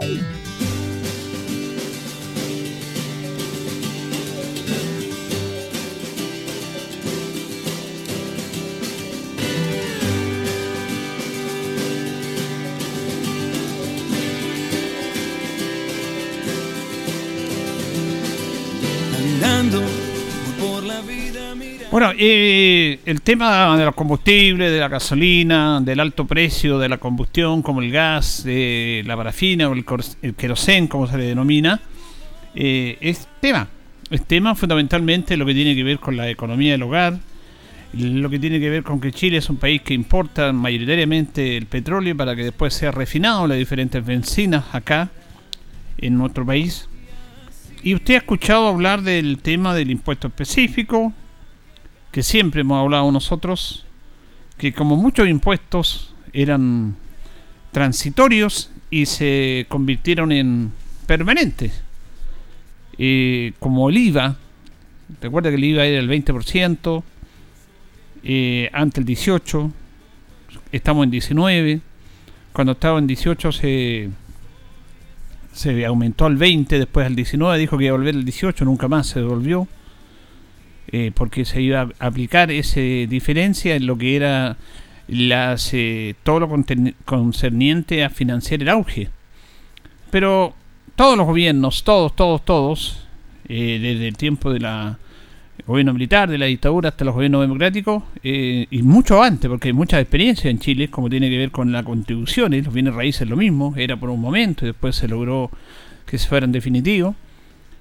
[0.00, 0.33] Bueno,
[22.26, 27.60] eh, el tema de los combustibles, de la gasolina, del alto precio de la combustión,
[27.60, 29.84] como el gas, de la parafina o el,
[30.34, 31.80] querosén, como se le denomina,
[32.54, 33.68] eh, es tema.
[34.10, 37.18] Es tema fundamentalmente lo que tiene que ver con la economía del hogar,
[37.92, 41.66] lo que tiene que ver con que Chile es un país que importa mayoritariamente el
[41.66, 45.10] petróleo para que después sea refinado las diferentes bencinas acá
[45.98, 46.88] en nuestro país.
[47.82, 51.12] Y usted ha escuchado hablar del tema del impuesto específico,
[52.14, 53.84] que siempre hemos hablado nosotros,
[54.56, 56.94] que como muchos impuestos eran
[57.72, 60.70] transitorios y se convirtieron en
[61.08, 61.82] permanentes.
[62.98, 64.36] Eh, como el IVA,
[65.20, 67.02] recuerda que el IVA era el 20%,
[68.22, 69.72] eh, antes el 18%,
[70.70, 71.80] estamos en 19%,
[72.52, 74.08] cuando estaba en 18 se,
[75.52, 78.86] se aumentó al 20, después al 19, dijo que iba a volver al 18, nunca
[78.86, 79.66] más se devolvió.
[80.88, 84.56] Eh, porque se iba a aplicar esa diferencia en lo que era
[85.08, 86.64] las, eh, todo lo
[87.04, 89.08] concerniente a financiar el auge.
[90.10, 90.54] Pero
[90.94, 93.06] todos los gobiernos, todos, todos, todos,
[93.48, 94.98] eh, desde el tiempo de la
[95.66, 99.98] gobierno militar, de la dictadura hasta los gobiernos democráticos, y mucho antes, porque hay mucha
[99.98, 103.72] experiencia en Chile, como tiene que ver con la contribución, los bienes raíces lo mismo,
[103.76, 105.50] era por un momento y después se logró
[106.04, 107.14] que se fueran definitivos.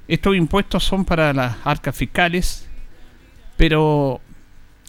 [0.08, 2.70] Estos impuestos son para las arcas fiscales
[3.58, 4.22] pero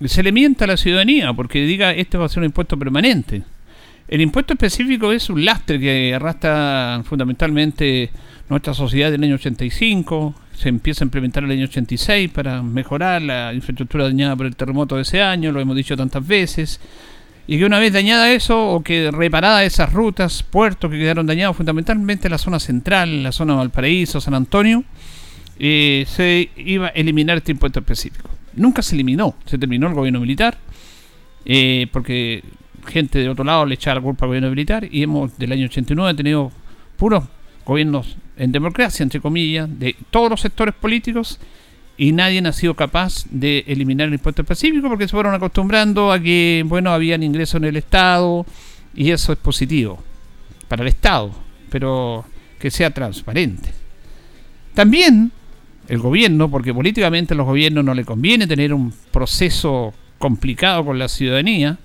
[0.04, 3.42] se le miente a la ciudadanía porque diga este va a ser un impuesto permanente.
[4.08, 8.10] El impuesto específico es un lastre que arrastra fundamentalmente
[8.48, 13.54] nuestra sociedad del año 85, se empieza a implementar el año 86 para mejorar la
[13.54, 16.80] infraestructura dañada por el terremoto de ese año, lo hemos dicho tantas veces,
[17.46, 21.56] y que una vez dañada eso o que reparada esas rutas, puertos que quedaron dañados
[21.56, 24.84] fundamentalmente en la zona central, la zona de Valparaíso, San Antonio,
[25.58, 29.34] eh, se iba a eliminar este impuesto específico nunca se eliminó.
[29.46, 30.58] Se terminó el gobierno militar,
[31.44, 32.42] eh, porque
[32.86, 35.66] gente de otro lado le echaba la culpa al gobierno militar y hemos del año
[35.66, 36.52] 89 tenido
[36.96, 37.24] puros
[37.64, 41.38] gobiernos en democracia, entre comillas, de todos los sectores políticos
[41.96, 46.20] y nadie ha sido capaz de eliminar el impuesto específico porque se fueron acostumbrando a
[46.20, 48.44] que, bueno, habían ingresos en el Estado
[48.94, 50.02] y eso es positivo
[50.68, 51.30] para el Estado,
[51.70, 52.24] pero
[52.58, 53.70] que sea transparente.
[54.74, 55.30] También
[55.88, 60.98] el gobierno, porque políticamente a los gobiernos no le conviene tener un proceso complicado con
[60.98, 61.78] la ciudadanía,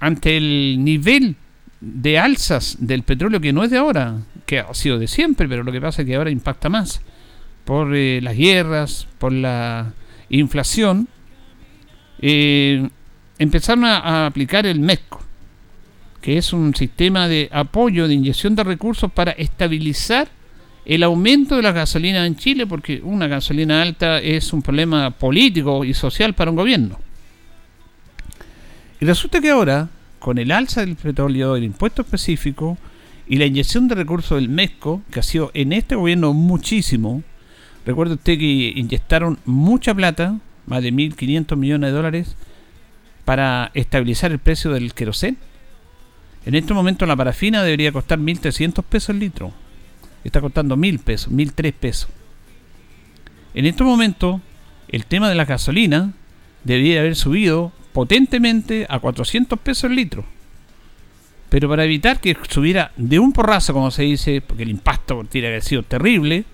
[0.00, 1.36] ante el nivel
[1.80, 5.62] de alzas del petróleo que no es de ahora, que ha sido de siempre, pero
[5.62, 7.00] lo que pasa es que ahora impacta más
[7.64, 9.92] por eh, las guerras, por la
[10.30, 11.08] inflación,
[12.20, 12.88] eh,
[13.38, 15.20] empezaron a, aplicar el MESCO,
[16.22, 20.28] que es un sistema de apoyo, de inyección de recursos para estabilizar
[20.88, 25.84] el aumento de la gasolina en Chile, porque una gasolina alta es un problema político
[25.84, 26.98] y social para un gobierno.
[28.98, 32.78] Y resulta que ahora, con el alza del petróleo, el impuesto específico
[33.28, 37.22] y la inyección de recursos del MESCO, que ha sido en este gobierno muchísimo,
[37.84, 42.36] recuerde usted que inyectaron mucha plata, más de 1.500 millones de dólares,
[43.26, 45.36] para estabilizar el precio del querosén.
[46.46, 49.52] En este momento la parafina debería costar 1.300 pesos el litro
[50.24, 52.08] está costando mil pesos, mil tres pesos.
[53.54, 54.40] En estos momentos,
[54.88, 56.12] el tema de la gasolina
[56.64, 60.24] debería haber subido potentemente a 400 pesos el litro.
[61.48, 65.46] Pero para evitar que subiera de un porrazo, como se dice, porque el impacto tiene
[65.46, 66.44] que haber sido terrible,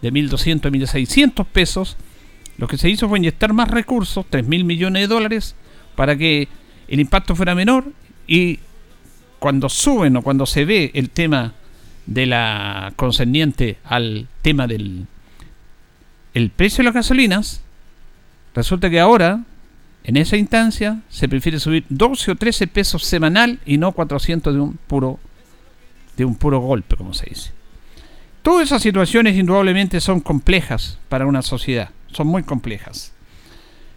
[0.00, 1.96] de 1.200 a 1.600 pesos,
[2.56, 5.56] lo que se hizo fue inyectar más recursos, 3.000 millones de dólares,
[5.96, 6.48] para que
[6.86, 7.92] el impacto fuera menor
[8.26, 8.60] y
[9.38, 11.54] cuando suben o cuando se ve el tema
[12.08, 15.06] de la concerniente al tema del
[16.34, 17.62] el precio de las gasolinas,
[18.54, 19.44] resulta que ahora,
[20.04, 24.60] en esa instancia, se prefiere subir 12 o 13 pesos semanal y no 400 de
[24.60, 25.18] un puro
[26.16, 27.52] de un puro golpe, como se dice.
[28.42, 33.12] Todas esas situaciones indudablemente son complejas para una sociedad, son muy complejas.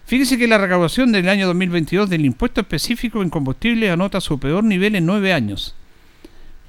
[0.06, 4.64] Fíjese que la recaudación del año 2022 del impuesto específico en combustible anota su peor
[4.64, 5.76] nivel en nueve años.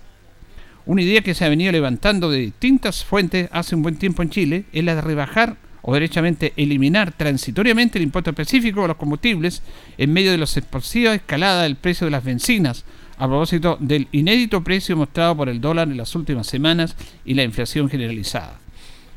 [0.87, 4.31] Una idea que se ha venido levantando de distintas fuentes hace un buen tiempo en
[4.31, 9.63] Chile es la de rebajar o derechamente eliminar transitoriamente el impuesto específico a los combustibles
[9.99, 12.85] en medio de la explosiva escalada del precio de las bencinas,
[13.21, 17.45] a propósito del inédito precio mostrado por el dólar en las últimas semanas y la
[17.45, 18.59] inflación generalizada.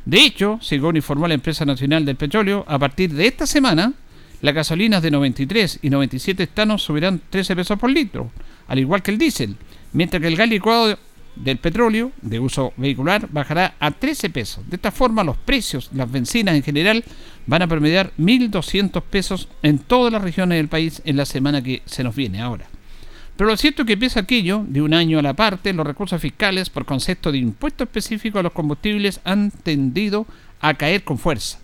[0.03, 3.93] De hecho, según informó la empresa nacional del petróleo, a partir de esta semana,
[4.41, 8.29] las gasolinas de 93 y 97 estanos subirán 13 pesos por litro,
[8.67, 9.55] al igual que el diésel,
[9.93, 10.99] mientras que el gas licuado
[11.37, 14.69] del petróleo de uso vehicular bajará a 13 pesos.
[14.69, 17.05] De esta forma, los precios, las bencinas en general,
[17.47, 21.81] van a promediar 1.200 pesos en todas las regiones del país en la semana que
[21.85, 22.67] se nos viene ahora.
[23.35, 26.21] Pero lo cierto es que pese aquello, de un año a la parte, los recursos
[26.21, 30.27] fiscales por concepto de impuesto específico a los combustibles han tendido
[30.61, 31.57] a caer con fuerza.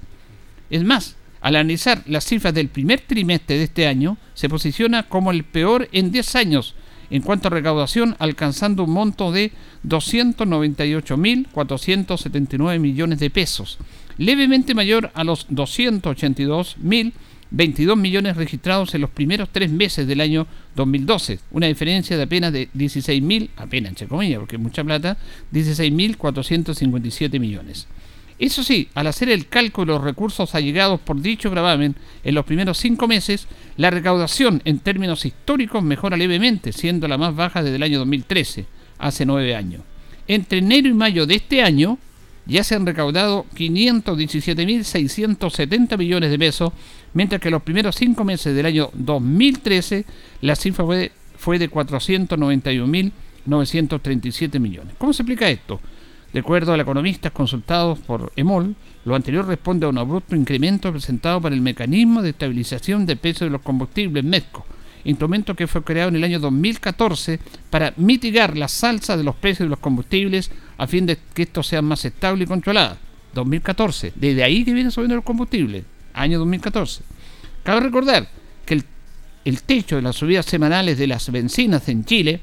[0.72, 5.30] Es más, al analizar las cifras del primer trimestre de este año, se posiciona como
[5.32, 6.74] el peor en 10 años,
[7.12, 9.52] en cuanto a recaudación, alcanzando un monto de
[9.88, 13.78] 298.479 millones de pesos,
[14.18, 17.14] levemente mayor a los 282.022 millones
[17.52, 23.50] registrados en los primeros tres meses del año 2012, una diferencia de apenas de 16.000,
[23.58, 25.18] apenas entre comillas, porque es mucha plata,
[25.52, 27.88] 16.457 millones.
[28.40, 32.46] Eso sí, al hacer el cálculo de los recursos allegados por dicho gravamen en los
[32.46, 37.76] primeros cinco meses, la recaudación en términos históricos mejora levemente, siendo la más baja desde
[37.76, 38.66] el año 2013,
[38.98, 39.82] hace nueve años.
[40.26, 41.98] Entre enero y mayo de este año
[42.50, 46.74] ya se han recaudado 517.670 millones de pesos,
[47.14, 50.06] mientras que los primeros cinco meses del año 2013
[50.42, 54.96] la cifra fue, fue de 491.937 millones.
[54.98, 55.80] ¿Cómo se explica esto?
[56.34, 58.76] De acuerdo a los economistas consultados por EMOL,
[59.06, 63.46] lo anterior responde a un abrupto incremento presentado para el mecanismo de estabilización del precio
[63.46, 64.66] de los combustibles MESCO,
[65.06, 69.66] instrumento que fue creado en el año 2014 para mitigar la salsa de los precios
[69.66, 72.98] de los combustibles a fin de que estos sean más estables y controlados.
[73.34, 75.84] 2014, desde ahí que viene subiendo los combustibles,
[76.14, 77.04] año 2014.
[77.64, 78.28] Cabe recordar
[78.66, 78.84] que el,
[79.46, 82.42] el techo de las subidas semanales de las bencinas en Chile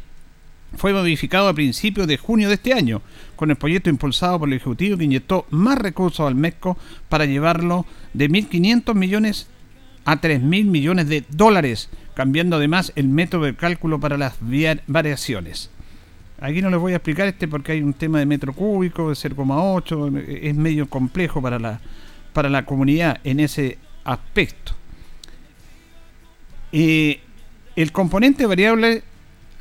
[0.77, 3.01] fue modificado a principios de junio de este año,
[3.37, 6.77] con el proyecto impulsado por el Ejecutivo que inyectó más recursos al MESCO
[7.09, 9.47] para llevarlo de 1.500 millones
[10.05, 14.35] a 3.000 millones de dólares, cambiando además el método de cálculo para las
[14.87, 15.71] variaciones.
[16.39, 19.15] Aquí no les voy a explicar este porque hay un tema de metro cúbico, de
[19.15, 21.81] 0,8, es medio complejo para la,
[22.33, 24.73] para la comunidad en ese aspecto.
[26.73, 27.21] Eh,
[27.75, 29.03] el componente variable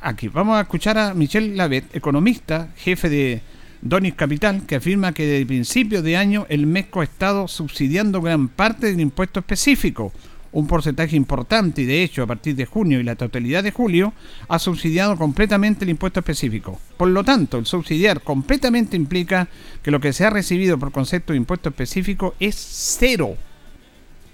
[0.00, 0.28] aquí.
[0.28, 3.40] Vamos a escuchar a Michel Lavet, economista, jefe de
[3.80, 8.48] Donis Capital, que afirma que desde principios de año el MESCO ha estado subsidiando gran
[8.48, 10.12] parte del impuesto específico,
[10.56, 14.14] un porcentaje importante y de hecho a partir de junio y la totalidad de julio
[14.48, 16.80] ha subsidiado completamente el impuesto específico.
[16.96, 19.48] Por lo tanto, el subsidiar completamente implica
[19.82, 23.36] que lo que se ha recibido por concepto de impuesto específico es cero.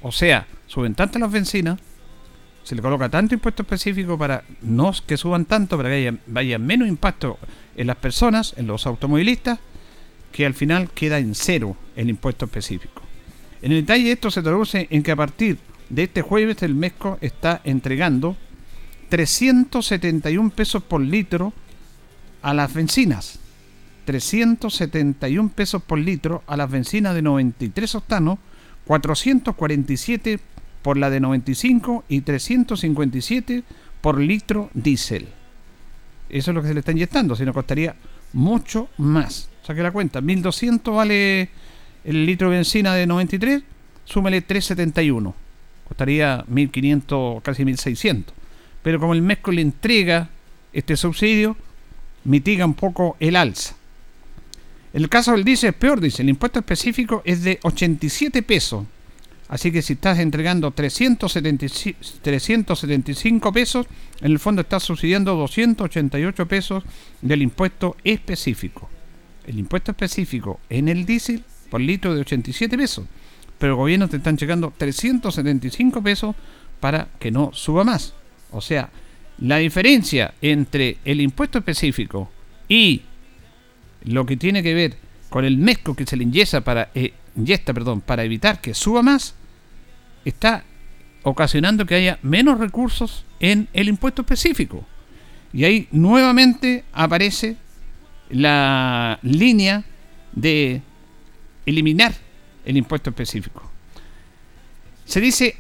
[0.01, 1.81] O sea, suben tanto las bencinas,
[2.63, 6.57] se le coloca tanto impuesto específico para no que suban tanto, para que haya, vaya
[6.61, 7.37] menos impacto
[7.77, 9.59] en las personas, en los automovilistas,
[10.31, 13.03] que al final queda en cero el impuesto específico.
[13.61, 15.59] En el detalle esto se traduce en que a partir
[15.93, 18.35] de este jueves el MESCO está entregando
[19.11, 21.53] 371 pesos por litro
[22.41, 23.39] a las bencinas.
[24.07, 28.39] 371 pesos por litro a las bencinas de 93 octanos,
[28.87, 30.41] 447
[30.81, 33.63] por la de 95 y 357
[34.01, 35.29] por litro diésel.
[36.31, 37.95] Eso es lo que se le está inyectando, si no costaría
[38.33, 39.51] mucho más.
[39.63, 41.51] Saque la cuenta, 1200 vale
[42.03, 43.63] el litro de benzina de 93,
[44.07, 45.42] súmele 371.
[45.87, 48.35] Costaría 1500, casi 1600.
[48.83, 50.31] Pero como el MESCO le entrega
[50.73, 51.57] este subsidio,
[52.25, 53.75] mitiga un poco el alza.
[54.93, 58.85] El caso del diésel es peor, dice, el impuesto específico es de 87 pesos
[59.53, 63.87] Así que si estás entregando 375 pesos,
[64.23, 66.83] en el fondo estás subsidiando 288 pesos
[67.21, 68.89] del impuesto específico.
[69.47, 73.05] El impuesto específico en el diésel por litro de 87 pesos.
[73.63, 76.35] Pero el gobierno te están llegando 375 pesos
[76.81, 78.13] para que no suba más.
[78.51, 78.91] O sea,
[79.39, 82.29] la diferencia entre el impuesto específico
[82.69, 83.03] y
[84.03, 84.97] lo que tiene que ver
[85.29, 87.13] con el mezco que se le inyecta para, eh,
[87.67, 89.37] perdón, para evitar que suba más,
[90.25, 90.65] está
[91.23, 94.85] ocasionando que haya menos recursos en el impuesto específico.
[95.53, 97.59] Y ahí nuevamente aparece
[98.29, 99.85] la línea
[100.33, 100.83] de
[101.65, 102.13] eliminar
[102.65, 103.71] el impuesto específico.
[105.05, 105.57] Se dice,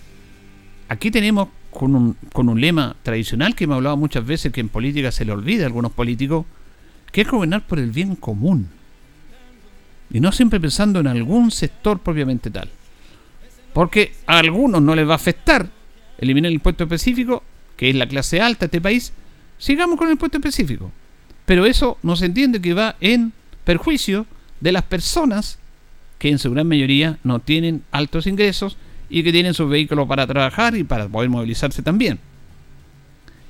[0.90, 4.70] aquí tenemos con un, con un lema tradicional que hemos hablado muchas veces que en
[4.70, 6.48] política se le olvida a algunos políticos,
[7.12, 8.81] que es gobernar por el bien común.
[10.12, 12.70] Y no siempre pensando en algún sector propiamente tal.
[13.74, 15.70] Porque a algunos no les va a afectar
[16.18, 17.44] eliminar el impuesto específico,
[17.76, 19.12] que es la clase alta de este país,
[19.58, 20.92] sigamos con el impuesto específico.
[21.46, 24.26] Pero eso no se entiende que va en perjuicio
[24.60, 25.58] de las personas
[26.20, 28.78] que en su gran mayoría no tienen altos ingresos
[29.10, 32.20] y que tienen sus vehículos para trabajar y para poder movilizarse también.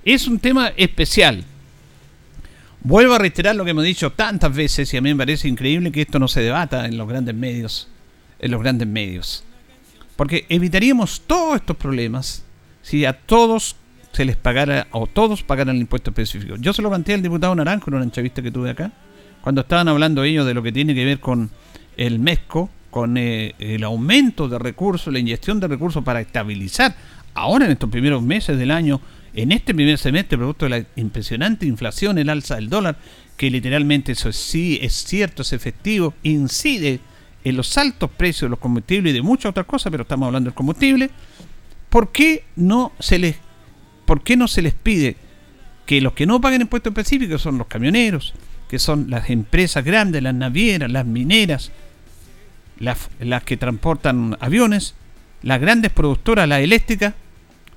[0.05, 1.43] Es un tema especial.
[2.83, 5.91] Vuelvo a reiterar lo que hemos dicho tantas veces y a mí me parece increíble
[5.91, 7.87] que esto no se debata en los grandes medios,
[8.39, 9.43] en los grandes medios.
[10.15, 12.43] Porque evitaríamos todos estos problemas
[12.81, 13.75] si a todos
[14.11, 16.55] se les pagara, o todos pagaran el impuesto específico.
[16.57, 18.91] Yo se lo planteé al diputado Naranjo en una entrevista que tuve acá,
[19.41, 21.51] cuando estaban hablando ellos de lo que tiene que ver con
[21.97, 26.95] el MESCO, con eh, el aumento de recursos, la inyección de recursos para estabilizar
[27.33, 28.99] ahora en estos primeros meses del año,
[29.33, 32.97] en este primer semestre, producto de la impresionante inflación, el alza del dólar,
[33.37, 36.99] que literalmente eso sí es cierto, es efectivo, incide
[37.43, 40.49] en los altos precios de los combustibles y de muchas otras cosas, pero estamos hablando
[40.49, 41.09] del combustible,
[41.89, 43.37] ¿por qué no se les,
[44.05, 45.15] por qué no se les pide
[45.85, 48.33] que los que no paguen impuestos específicos son los camioneros,
[48.69, 51.71] que son las empresas grandes, las navieras, las mineras,
[52.79, 54.95] las, las que transportan aviones,
[55.41, 57.13] las grandes productoras, las eléctricas,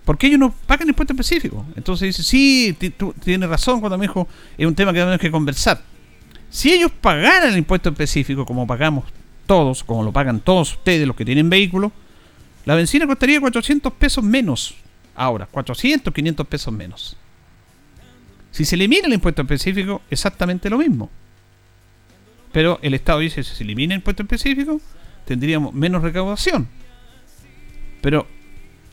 [0.05, 1.65] porque ellos no pagan impuestos específicos.
[1.77, 5.31] Entonces dice, sí, tú tienes razón cuando me dijo, es un tema que tenemos que
[5.31, 5.81] conversar.
[6.51, 9.05] Si ellos pagaran el impuesto específico, como pagamos
[9.47, 11.91] todos, como lo pagan todos ustedes, los que tienen vehículos,
[12.67, 14.75] la benzina costaría 400 pesos menos.
[15.15, 17.17] Ahora, 400, 500 pesos menos.
[18.51, 21.11] Si se elimina el impuesto específico, exactamente lo mismo.
[22.53, 24.81] Pero el Estado dice, si se elimina el impuesto específico,
[25.25, 26.69] tendríamos menos recaudación.
[28.01, 28.29] Pero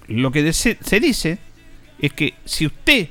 [0.07, 1.39] lo que se dice
[1.99, 3.09] es que si usted,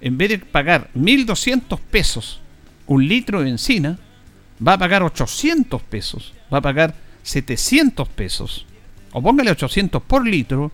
[0.00, 2.42] en vez de pagar 1.200 pesos
[2.86, 3.98] un litro de benzina,
[4.66, 8.66] va a pagar 800 pesos, va a pagar 700 pesos,
[9.12, 10.70] o póngale 800 por litro,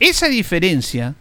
[0.00, 1.14] esa diferencia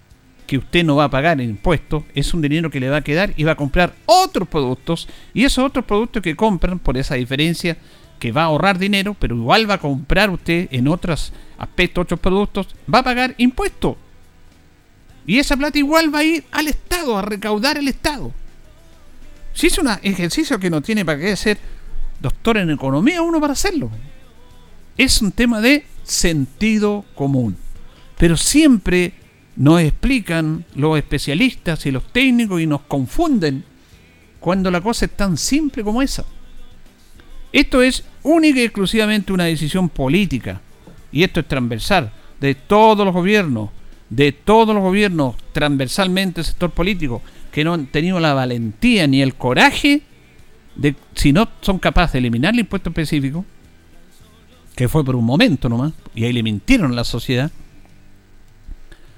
[0.47, 3.03] que usted no va a pagar en impuestos es un dinero que le va a
[3.03, 7.15] quedar y va a comprar otros productos y esos otros productos que compran por esa
[7.15, 7.77] diferencia
[8.21, 12.19] que va a ahorrar dinero, pero igual va a comprar usted en otros aspectos, otros
[12.19, 13.95] productos, va a pagar impuestos.
[15.25, 18.31] Y esa plata igual va a ir al Estado, a recaudar el Estado.
[19.55, 21.57] Si es un ejercicio que no tiene para qué ser
[22.21, 23.89] doctor en economía uno para hacerlo.
[24.97, 27.57] Es un tema de sentido común.
[28.19, 29.13] Pero siempre
[29.55, 33.63] nos explican los especialistas y los técnicos y nos confunden
[34.39, 36.23] cuando la cosa es tan simple como esa.
[37.51, 40.61] Esto es única y exclusivamente una decisión política.
[41.11, 43.69] Y esto es transversal de todos los gobiernos,
[44.09, 49.21] de todos los gobiernos, transversalmente el sector político, que no han tenido la valentía ni
[49.21, 50.01] el coraje
[50.75, 53.45] de, si no son capaces de eliminar el impuesto específico,
[54.75, 57.51] que fue por un momento nomás, y ahí le mintieron a la sociedad,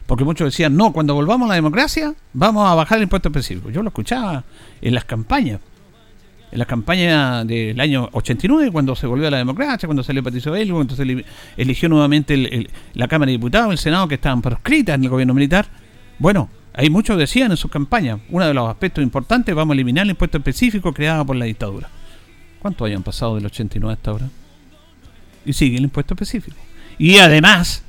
[0.05, 3.69] porque muchos decían, no, cuando volvamos a la democracia, vamos a bajar el impuesto específico.
[3.69, 4.43] Yo lo escuchaba
[4.81, 5.61] en las campañas,
[6.53, 10.51] en la campaña del año 89, cuando se volvió a la democracia, cuando salió Patricio
[10.51, 11.25] Belgo, cuando se
[11.57, 15.65] eligió nuevamente la Cámara de Diputados, el Senado, que estaban proscritas en el gobierno militar.
[16.19, 20.03] Bueno, hay muchos decían en sus campañas, uno de los aspectos importantes, vamos a eliminar
[20.03, 21.89] el impuesto específico creado por la dictadura.
[22.59, 24.29] ¿Cuántos hayan pasado del 89 hasta ahora?
[25.45, 26.57] Y sigue el impuesto específico.
[26.99, 27.83] Y además,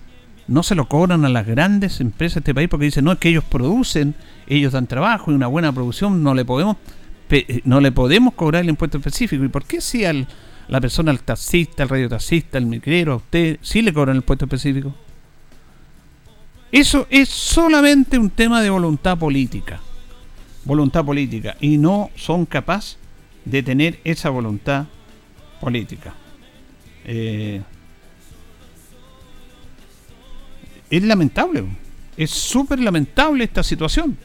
[0.48, 3.18] no se lo cobran a las grandes empresas de este país porque dicen, no, es
[3.18, 4.14] que ellos producen,
[4.46, 6.78] ellos dan trabajo y una buena producción, no le podemos
[7.64, 9.44] no le podemos cobrar el impuesto específico.
[9.44, 10.26] ¿Y por qué si al
[10.68, 14.46] la persona, al taxista, al radiotaxista, al micrero, a usted, sí le cobran el impuesto
[14.46, 14.94] específico?
[16.72, 19.80] Eso es solamente un tema de voluntad política.
[20.64, 21.56] Voluntad política.
[21.60, 22.98] Y no son capaces
[23.44, 24.86] de tener esa voluntad
[25.60, 26.14] política.
[27.04, 27.62] Eh,
[30.90, 31.64] es lamentable.
[32.16, 34.16] Es súper lamentable esta situación.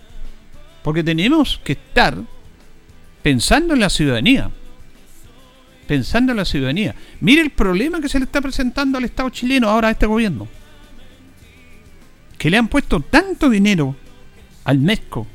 [0.82, 2.18] Porque tenemos que estar
[3.22, 4.52] pensando en la ciudadanía.
[5.88, 6.96] Pensando en la ciudadanía.
[7.20, 10.48] Mire el problema que se le está presentando al Estado chileno ahora a este gobierno.
[12.38, 13.96] Que le han puesto tanto dinero
[14.64, 15.28] al MESCO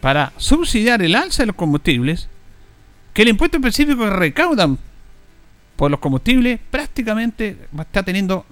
[0.00, 2.28] para subsidiar el alza de los combustibles
[3.12, 4.78] que el impuesto específico que recaudan
[5.76, 8.46] por los combustibles prácticamente está teniendo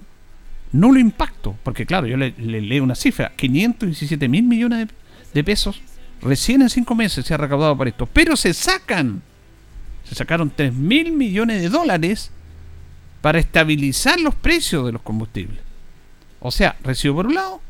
[0.71, 1.55] nulo impacto.
[1.63, 4.89] Porque claro, yo le, leo una cifra, 517 mil millones
[5.33, 5.81] de pesos
[6.21, 8.05] Recién en cinco meses se ha recaudado por esto.
[8.05, 9.21] Pero se sacan,
[10.03, 12.31] se sacaron 3 mil millones de dólares
[13.21, 15.59] para estabilizar los precios de los combustibles.
[16.39, 17.61] O sea, recibo por un lado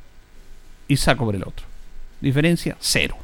[0.87, 1.65] y saco por el otro.
[2.21, 3.17] Diferencia cero.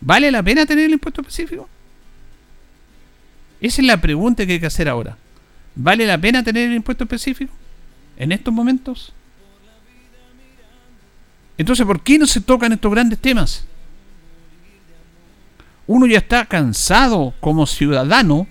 [0.00, 1.68] ¿Vale la pena tener el impuesto específico?
[3.60, 5.16] Esa es la pregunta que hay que hacer ahora.
[5.74, 7.52] ¿Vale la pena tener el impuesto específico
[8.16, 9.12] en estos momentos?
[11.56, 13.66] Entonces, ¿por qué no se tocan estos grandes temas?
[15.88, 18.46] Uno ya está cansado como ciudadano.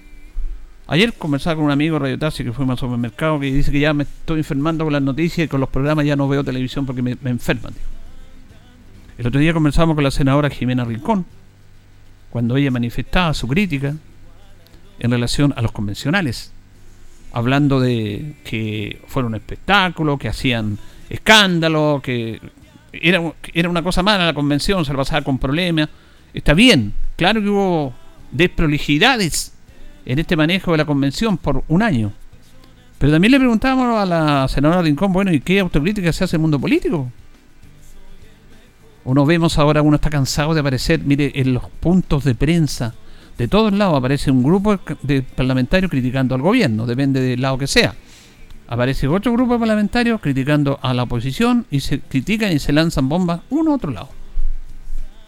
[0.88, 3.94] Ayer conversaba con un amigo Radio Taxi que fue al supermercado que dice que ya
[3.94, 7.04] me estoy enfermando con las noticias y con los programas ya no veo televisión porque
[7.04, 7.74] me, enferman.
[9.20, 11.26] El otro día conversamos con la senadora Jimena Rincón
[12.32, 13.94] cuando ella manifestaba su crítica
[15.00, 16.52] en relación a los convencionales,
[17.34, 22.42] hablando de que fueron un espectáculo, que hacían escándalo, que
[22.92, 23.22] era,
[23.54, 25.90] era una cosa mala la convención, se la pasaba con problemas.
[26.34, 27.94] Está bien, Claro que hubo
[28.32, 29.54] desprolijidades
[30.06, 32.14] en este manejo de la convención por un año.
[33.00, 36.40] Pero también le preguntábamos a la senadora Rincón, bueno, ¿y qué autocrítica se hace en
[36.40, 37.12] el mundo político?
[39.04, 42.94] Uno vemos ahora, uno está cansado de aparecer, mire, en los puntos de prensa,
[43.38, 47.68] de todos lados aparece un grupo de parlamentarios criticando al gobierno, depende del lado que
[47.68, 47.96] sea.
[48.68, 53.10] Aparece otro grupo de parlamentarios criticando a la oposición y se critican y se lanzan
[53.10, 54.10] bombas uno a otro lado.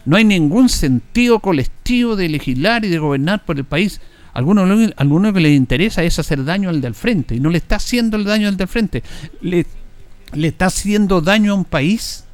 [0.09, 4.01] No hay ningún sentido colectivo de legislar y de gobernar por el país.
[4.33, 7.75] Alguno, alguno que les interesa es hacer daño al del frente y no le está
[7.75, 9.03] haciendo el daño al del frente.
[9.39, 9.67] Le,
[10.33, 12.25] le está haciendo daño a un país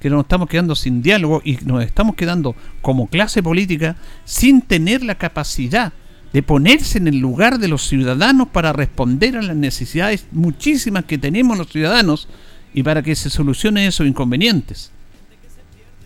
[0.00, 5.04] que nos estamos quedando sin diálogo y nos estamos quedando como clase política sin tener
[5.04, 5.92] la capacidad
[6.32, 11.16] de ponerse en el lugar de los ciudadanos para responder a las necesidades muchísimas que
[11.16, 12.26] tenemos los ciudadanos
[12.74, 14.90] y para que se solucionen esos inconvenientes.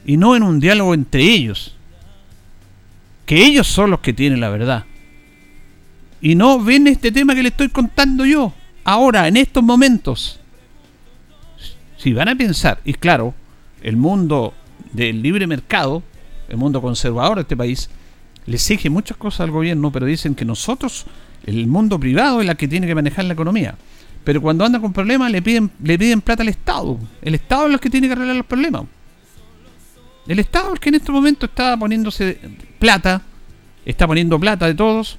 [0.05, 1.75] Y no en un diálogo entre ellos.
[3.27, 4.85] Que ellos son los que tienen la verdad.
[6.21, 8.53] Y no ven este tema que le estoy contando yo,
[8.85, 10.40] ahora, en estos momentos.
[11.99, 13.35] Si van a pensar, y claro,
[13.83, 14.55] el mundo
[14.93, 16.03] del libre mercado,
[16.49, 17.90] el mundo conservador de este país,
[18.47, 21.07] le exige muchas cosas al gobierno, pero dicen que nosotros,
[21.47, 23.75] el mundo privado, es la que tiene que manejar la economía.
[24.25, 26.99] Pero cuando anda con problemas le piden, le piden plata al Estado.
[27.21, 28.85] El Estado es el que tiene que arreglar los problemas.
[30.27, 32.39] El Estado es el que en este momento está poniéndose
[32.79, 33.23] plata,
[33.85, 35.19] está poniendo plata de todos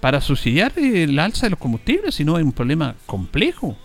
[0.00, 3.76] para subsidiar el alza de los combustibles, si no hay un problema complejo.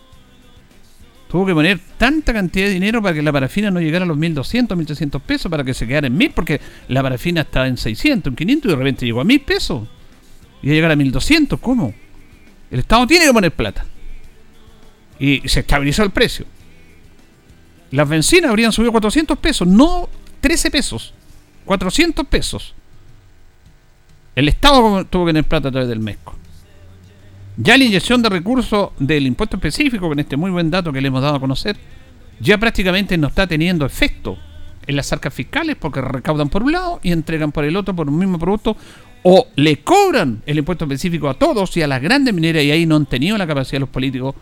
[1.28, 4.18] Tuvo que poner tanta cantidad de dinero para que la parafina no llegara a los
[4.18, 8.32] 1.200, 1.300 pesos, para que se quedara en 1.000, porque la parafina estaba en 600,
[8.32, 9.88] en 500 y de repente llegó a 1.000 pesos.
[10.62, 11.94] Y a llegar a 1.200, ¿cómo?
[12.70, 13.86] El Estado tiene que poner plata.
[15.18, 16.46] Y se estabilizó el precio.
[17.92, 20.08] Las bencinas habrían subido 400 pesos, no
[20.40, 21.14] 13 pesos.
[21.64, 22.74] 400 pesos.
[24.34, 26.34] El Estado tuvo que tener plata a través del MESCO.
[27.56, 31.08] Ya la inyección de recursos del impuesto específico, con este muy buen dato que le
[31.08, 31.76] hemos dado a conocer,
[32.40, 34.38] ya prácticamente no está teniendo efecto
[34.86, 38.08] en las arcas fiscales porque recaudan por un lado y entregan por el otro por
[38.08, 38.76] un mismo producto
[39.22, 42.86] o le cobran el impuesto específico a todos y a las grandes mineras y ahí
[42.86, 44.34] no han tenido la capacidad los políticos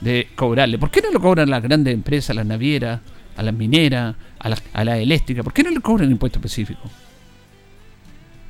[0.00, 0.78] de cobrarle.
[0.78, 3.00] ¿Por qué no lo cobran las grandes empresas, las navieras,
[3.36, 5.44] a las mineras, a las a la eléctricas?
[5.44, 6.82] ¿Por qué no le cobran impuesto específico?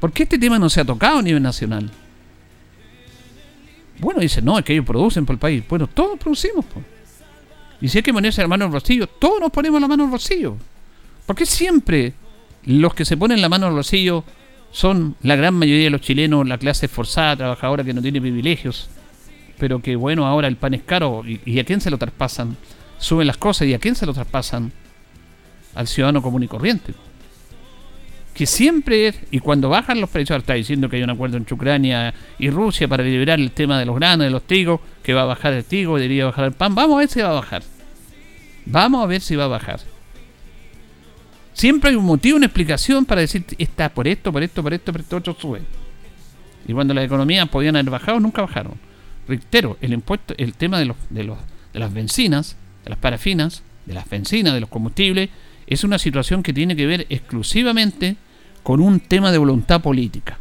[0.00, 1.90] ¿Por qué este tema no se ha tocado a nivel nacional?
[3.98, 5.62] Bueno, dice, no, es que ellos producen por el país.
[5.68, 6.64] Bueno, todos producimos.
[7.83, 10.11] Y si hay que ponerse la mano el bolsillo, todos nos ponemos la mano el
[10.11, 10.57] bolsillo.
[11.26, 12.14] Porque siempre
[12.64, 14.24] los que se ponen la mano el bolsillo
[14.72, 18.88] son la gran mayoría de los chilenos, la clase esforzada, trabajadora que no tiene privilegios,
[19.59, 22.57] pero que bueno, ahora el pan es caro y, y a quién se lo traspasan.
[22.98, 24.72] Suben las cosas y a quién se lo traspasan.
[25.75, 26.95] Al ciudadano común y corriente
[28.41, 31.55] que siempre es, y cuando bajan los precios, está diciendo que hay un acuerdo entre
[31.55, 35.23] Ucrania y Rusia para liberar el tema de los granos, de los trigos, que va
[35.23, 37.63] a bajar el trigo, debería bajar el pan, vamos a ver si va a bajar.
[38.65, 39.81] Vamos a ver si va a bajar.
[41.53, 44.93] Siempre hay un motivo, una explicación para decir, está por esto, por esto, por esto,
[44.93, 45.61] por esto, otro sube.
[46.67, 48.75] Y cuando las economías podían haber bajado, nunca bajaron.
[49.29, 51.37] Reitero, el impuesto, el tema de, los, de, los,
[51.75, 55.29] de las bencinas, de las parafinas, de las bencinas, de los combustibles,
[55.71, 58.17] es una situación que tiene que ver exclusivamente
[58.63, 60.37] con un tema de voluntad política.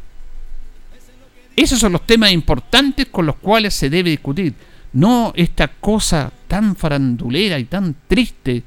[1.55, 4.53] Esos son los temas importantes con los cuales se debe discutir,
[4.93, 8.63] no esta cosa tan farandulera y tan triste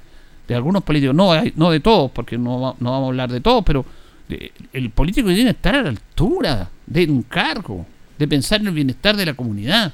[0.47, 3.65] de algunos políticos, no, no de todos, porque no, no vamos a hablar de todos,
[3.65, 3.85] pero
[4.73, 7.85] el político tiene que estar a la altura de un cargo,
[8.19, 9.93] de pensar en el bienestar de la comunidad,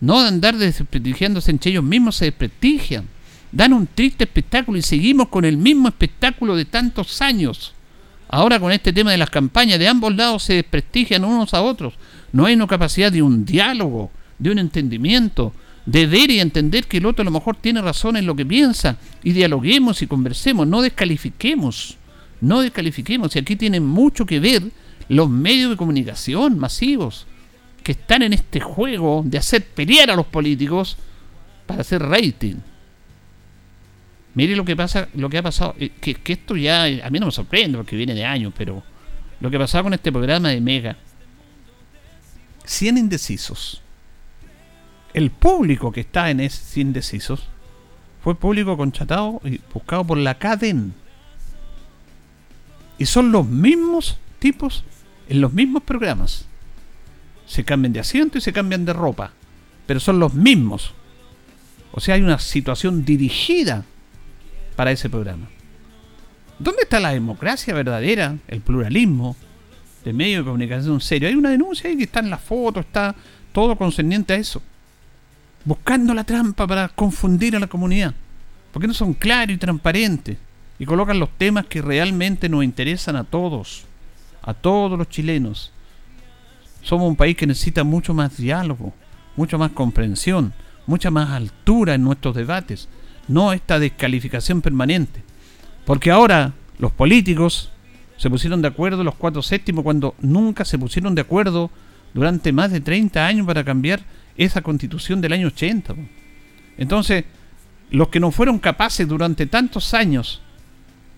[0.00, 3.06] no de andar desprestigiándose entre ellos mismos, se desprestigian,
[3.52, 7.74] dan un triste espectáculo y seguimos con el mismo espectáculo de tantos años.
[8.28, 11.94] Ahora con este tema de las campañas, de ambos lados se desprestigian unos a otros.
[12.32, 15.52] No hay una capacidad de un diálogo, de un entendimiento,
[15.84, 18.46] de ver y entender que el otro a lo mejor tiene razón en lo que
[18.46, 18.98] piensa.
[19.24, 21.96] Y dialoguemos y conversemos, no descalifiquemos.
[22.40, 23.34] No descalifiquemos.
[23.34, 24.62] Y aquí tienen mucho que ver
[25.08, 27.26] los medios de comunicación masivos
[27.82, 30.96] que están en este juego de hacer pelear a los políticos
[31.66, 32.56] para hacer rating.
[34.34, 37.26] Mire lo que pasa, lo que ha pasado, eh, que, esto ya a mí no
[37.26, 38.82] me sorprende porque viene de años, pero
[39.40, 40.96] lo que pasaba con este programa de Mega.
[42.64, 43.82] 100 indecisos.
[45.12, 47.48] El público que está en 100 indecisos
[48.22, 50.94] fue público conchatado y buscado por la CADEN.
[52.98, 54.84] Y son los mismos tipos
[55.28, 56.46] en los mismos programas.
[57.46, 59.32] Se cambian de asiento y se cambian de ropa,
[59.86, 60.92] pero son los mismos.
[61.92, 63.84] O sea, hay una situación dirigida
[64.80, 65.46] para ese programa.
[66.58, 69.36] ¿Dónde está la democracia verdadera, el pluralismo
[70.06, 71.28] de medio de comunicación serio?
[71.28, 73.14] Hay una denuncia ahí que está en la foto, está
[73.52, 74.62] todo concerniente a eso.
[75.66, 78.14] Buscando la trampa para confundir a la comunidad.
[78.72, 80.38] Porque no son claros y transparentes.
[80.78, 83.84] y colocan los temas que realmente nos interesan a todos,
[84.40, 85.72] a todos los chilenos.
[86.80, 88.94] Somos un país que necesita mucho más diálogo,
[89.36, 90.54] mucho más comprensión,
[90.86, 92.88] mucha más altura en nuestros debates,
[93.30, 95.22] no esta descalificación permanente.
[95.84, 97.70] Porque ahora los políticos
[98.16, 101.70] se pusieron de acuerdo los cuatro séptimos cuando nunca se pusieron de acuerdo
[102.12, 104.00] durante más de 30 años para cambiar
[104.36, 105.94] esa constitución del año 80.
[106.76, 107.24] Entonces,
[107.90, 110.42] los que no fueron capaces durante tantos años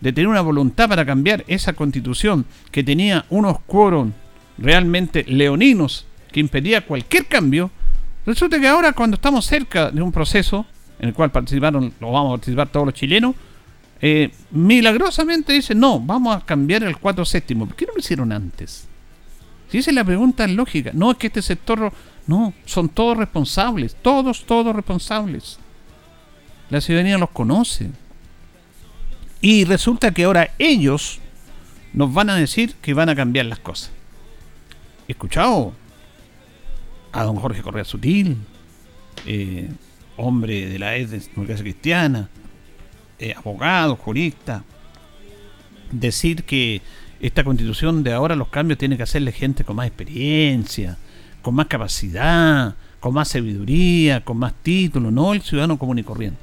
[0.01, 4.13] de tener una voluntad para cambiar esa constitución que tenía unos quórum
[4.59, 7.71] realmente leoninos que impedía cualquier cambio,
[8.27, 10.67] resulta que ahora cuando estamos cerca de un proceso
[11.03, 13.35] en el cual participaron, lo vamos a participar todos los chilenos,
[14.01, 17.67] eh, milagrosamente dicen, no, vamos a cambiar el 4 séptimo.
[17.67, 18.87] ¿Por qué no lo hicieron antes?
[19.69, 21.93] Si esa es la pregunta lógica, no es que este sector,
[22.29, 25.59] no, son todos responsables, todos, todos responsables.
[26.71, 27.91] La ciudadanía los conoce.
[29.41, 31.19] Y resulta que ahora ellos
[31.95, 33.91] nos van a decir que van a cambiar las cosas.
[35.09, 35.73] Escuchado
[37.11, 38.37] a don Jorge Correa Sutil,
[39.27, 39.69] eh,
[40.17, 42.29] hombre de la democracia cristiana,
[43.19, 44.65] eh, abogado, jurista,
[45.91, 46.83] decir que
[47.21, 50.99] esta constitución de ahora los cambios tiene que hacerle gente con más experiencia,
[51.41, 56.41] con más capacidad, con más sabiduría, con más título, no el ciudadano común y corriente.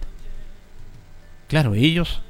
[1.47, 2.21] Claro, ellos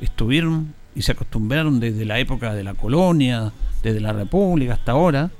[0.00, 5.30] estuvieron y se acostumbraron desde la época de la colonia, desde la república hasta ahora,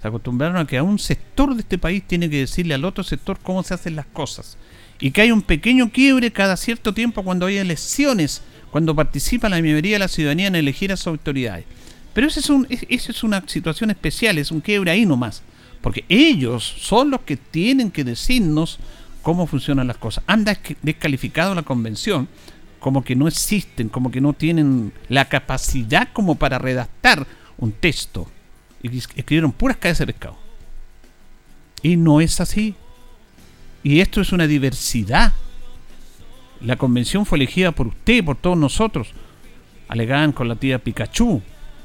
[0.00, 3.02] se acostumbraron a que a un sector de este país tiene que decirle al otro
[3.04, 4.58] sector cómo se hacen las cosas.
[5.00, 9.60] Y que hay un pequeño quiebre cada cierto tiempo cuando hay elecciones, cuando participa la
[9.60, 11.64] mayoría de la ciudadanía en elegir a sus autoridades.
[12.12, 15.42] Pero esa es, un, es una situación especial, es un quiebre ahí nomás.
[15.80, 18.78] Porque ellos son los que tienen que decirnos
[19.22, 20.24] cómo funcionan las cosas.
[20.26, 22.28] Anda descalificado la convención
[22.78, 27.26] como que no existen, como que no tienen la capacidad como para redactar
[27.56, 28.30] un texto
[28.82, 30.36] y escribieron puras cabezas de pescado.
[31.82, 32.74] Y no es así.
[33.84, 35.34] Y esto es una diversidad.
[36.60, 39.12] La convención fue elegida por usted, por todos nosotros.
[39.88, 41.42] Alegaban con la tía Pikachu.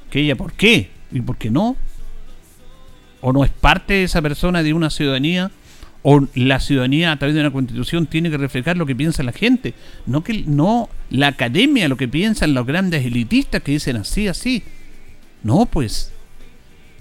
[0.09, 0.89] Que ella, ¿por qué?
[1.11, 1.75] ¿Y por qué no?
[3.21, 5.51] ¿O no es parte de esa persona de una ciudadanía?
[6.01, 9.33] ¿O la ciudadanía a través de una constitución tiene que reflejar lo que piensa la
[9.33, 9.73] gente?
[10.05, 14.63] No que no la academia, lo que piensan los grandes elitistas que dicen así, así.
[15.43, 16.13] No, pues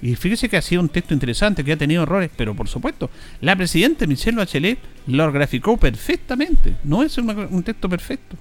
[0.01, 3.11] y fíjese que ha sido un texto interesante, que ha tenido errores, pero por supuesto,
[3.41, 6.77] la presidenta Michelle Bachelet lo graficó perfectamente.
[6.85, 8.37] No es un texto perfecto.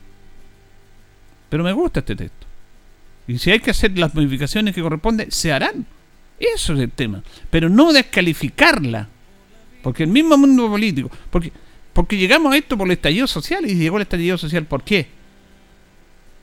[1.50, 2.46] Pero me gusta este texto.
[3.28, 5.86] Y si hay que hacer las modificaciones que corresponden, se harán.
[6.39, 7.24] Eso es el tema.
[7.50, 9.08] Pero no descalificarla.
[9.82, 11.10] Porque el mismo mundo político.
[11.30, 11.52] Porque,
[11.93, 13.70] porque llegamos a esto por el estallido social.
[13.70, 15.08] Y llegó el estallido social, ¿por qué?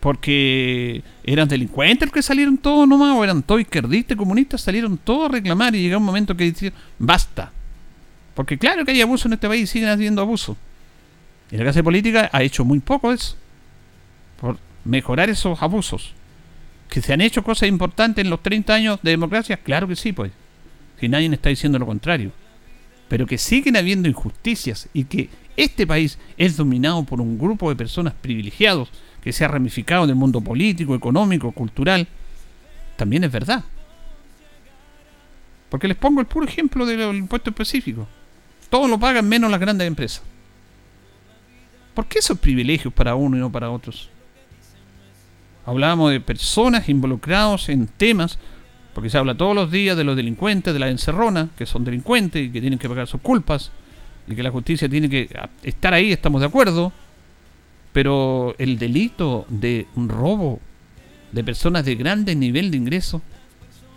[0.05, 5.31] Porque eran delincuentes los que salieron todos nomás, o eran todos izquierdistas, comunistas, salieron todos
[5.31, 7.51] a reclamar y llegó un momento que dijeron, basta.
[8.35, 10.59] Porque claro que hay abuso en este país y siguen haciendo abuso.
[11.51, 13.35] Y la clase política ha hecho muy poco eso,
[14.38, 16.12] por mejorar esos abusos.
[16.90, 19.57] ¿Que se han hecho cosas importantes en los 30 años de democracia?
[19.57, 20.33] Claro que sí, pues.
[21.01, 22.31] Si nadie está diciendo lo contrario.
[23.09, 27.77] Pero que siguen habiendo injusticias y que este país es dominado por un grupo de
[27.77, 28.90] personas privilegiados
[29.24, 32.06] que se ha ramificado en el mundo político, económico, cultural,
[32.96, 33.64] también es verdad.
[35.70, 38.06] Porque les pongo el puro ejemplo del impuesto específico.
[38.68, 40.22] Todos lo pagan menos las grandes empresas.
[41.94, 44.10] ¿Por qué esos privilegios para uno y no para otros?
[45.64, 48.38] Hablábamos de personas involucrados en temas,
[48.92, 52.44] porque se habla todos los días de los delincuentes, de la encerrona, que son delincuentes
[52.44, 53.72] y que tienen que pagar sus culpas,
[54.28, 55.30] y que la justicia tiene que
[55.62, 56.92] estar ahí, estamos de acuerdo,
[57.94, 60.59] pero el delito de un robo
[61.30, 63.22] de personas de grande nivel de ingreso,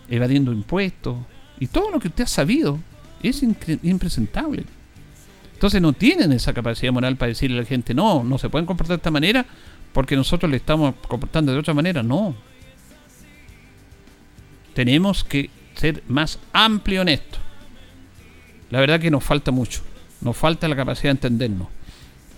[0.08, 1.16] evadiendo impuestos
[1.58, 2.78] y todo lo que usted ha sabido,
[3.24, 3.42] es
[3.82, 4.64] impresentable.
[5.52, 8.66] Entonces no tienen esa capacidad moral para decirle a la gente, no, no se pueden
[8.66, 9.44] comportar de esta manera
[9.92, 12.00] porque nosotros le estamos comportando de otra manera.
[12.00, 12.36] No.
[14.74, 17.38] Tenemos que ser más amplio en esto.
[18.70, 19.80] La verdad que nos falta mucho.
[20.20, 21.66] Nos falta la capacidad de entendernos.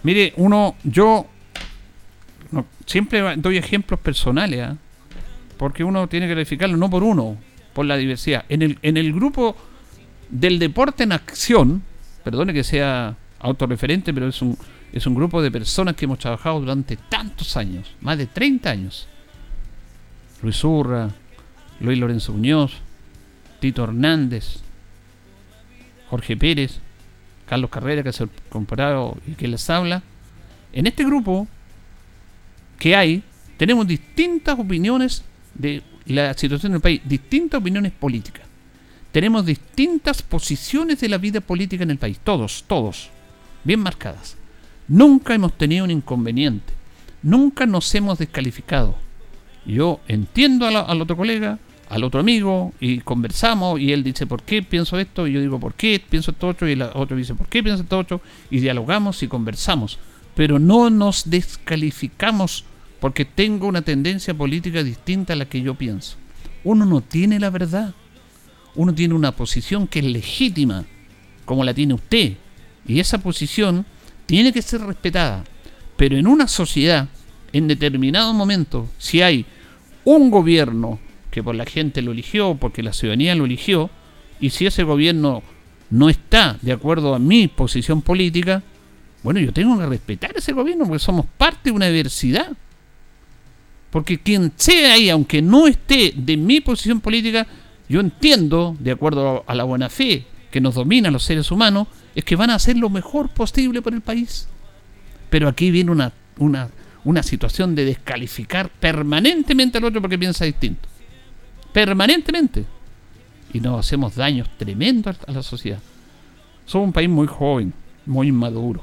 [0.03, 1.27] Mire, uno, yo
[2.87, 4.77] siempre doy ejemplos personales, ¿ah?
[5.57, 7.37] porque uno tiene que verificarlo no por uno,
[7.73, 8.45] por la diversidad.
[8.49, 9.57] En el, en el grupo
[10.31, 11.83] del deporte en acción,
[12.25, 14.57] perdone que sea autorreferente, pero es un,
[14.93, 19.09] es un grupo de personas que hemos trabajado durante tantos años, más de 30 años.
[20.43, 21.11] Luis Urra,
[21.81, 22.73] Luis Lorenzo Muñoz,
[23.61, 24.61] Tito Hernández,
[26.09, 26.81] Jorge Pérez,
[27.47, 30.03] Carlos Carrera, que es el comparado y que les habla.
[30.73, 31.49] En este grupo
[32.81, 33.23] que hay,
[33.57, 38.47] Tenemos distintas opiniones de la situación del país, distintas opiniones políticas.
[39.13, 43.11] Tenemos distintas posiciones de la vida política en el país, todos, todos,
[43.63, 44.39] bien marcadas.
[44.89, 46.73] Nunca hemos tenido un inconveniente,
[47.23, 48.97] nunca nos hemos descalificado.
[49.67, 51.59] Yo entiendo al otro colega,
[51.91, 55.61] al otro amigo y conversamos y él dice por qué pienso esto y yo digo
[55.61, 58.61] por qué pienso esto otro y el otro dice por qué pienso esto otro y
[58.61, 59.99] dialogamos y conversamos
[60.35, 62.65] pero no nos descalificamos
[63.01, 66.17] porque tengo una tendencia política distinta a la que yo pienso.
[66.65, 67.95] Uno no tiene la verdad.
[68.75, 70.85] Uno tiene una posición que es legítima
[71.45, 72.35] como la tiene usted.
[72.87, 73.87] Y esa posición
[74.27, 75.45] tiene que ser respetada.
[75.97, 77.09] Pero en una sociedad
[77.53, 79.45] en determinado momento si hay
[80.05, 80.99] un gobierno
[81.31, 83.91] que por la gente lo eligió, porque la ciudadanía lo eligió,
[84.41, 85.43] y si ese gobierno
[85.91, 88.63] no está de acuerdo a mi posición política,
[89.23, 92.53] bueno, yo tengo que respetar ese gobierno porque somos parte de una diversidad.
[93.91, 97.47] Porque quien sea ahí, aunque no esté de mi posición política,
[97.89, 102.25] yo entiendo, de acuerdo a la buena fe que nos domina los seres humanos, es
[102.25, 104.49] que van a hacer lo mejor posible por el país.
[105.29, 106.71] Pero aquí viene una, una,
[107.05, 110.89] una situación de descalificar permanentemente al otro porque piensa distinto
[111.73, 112.65] permanentemente.
[113.53, 115.81] Y nos hacemos daños tremendos a la sociedad.
[116.67, 117.73] Somos un país muy joven,
[118.07, 118.83] muy inmaduro.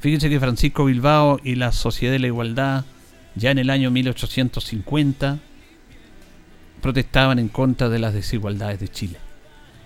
[0.00, 2.84] Fíjense que Francisco Bilbao y la Sociedad de la Igualdad,
[3.34, 5.38] ya en el año 1850,
[6.80, 9.18] protestaban en contra de las desigualdades de Chile.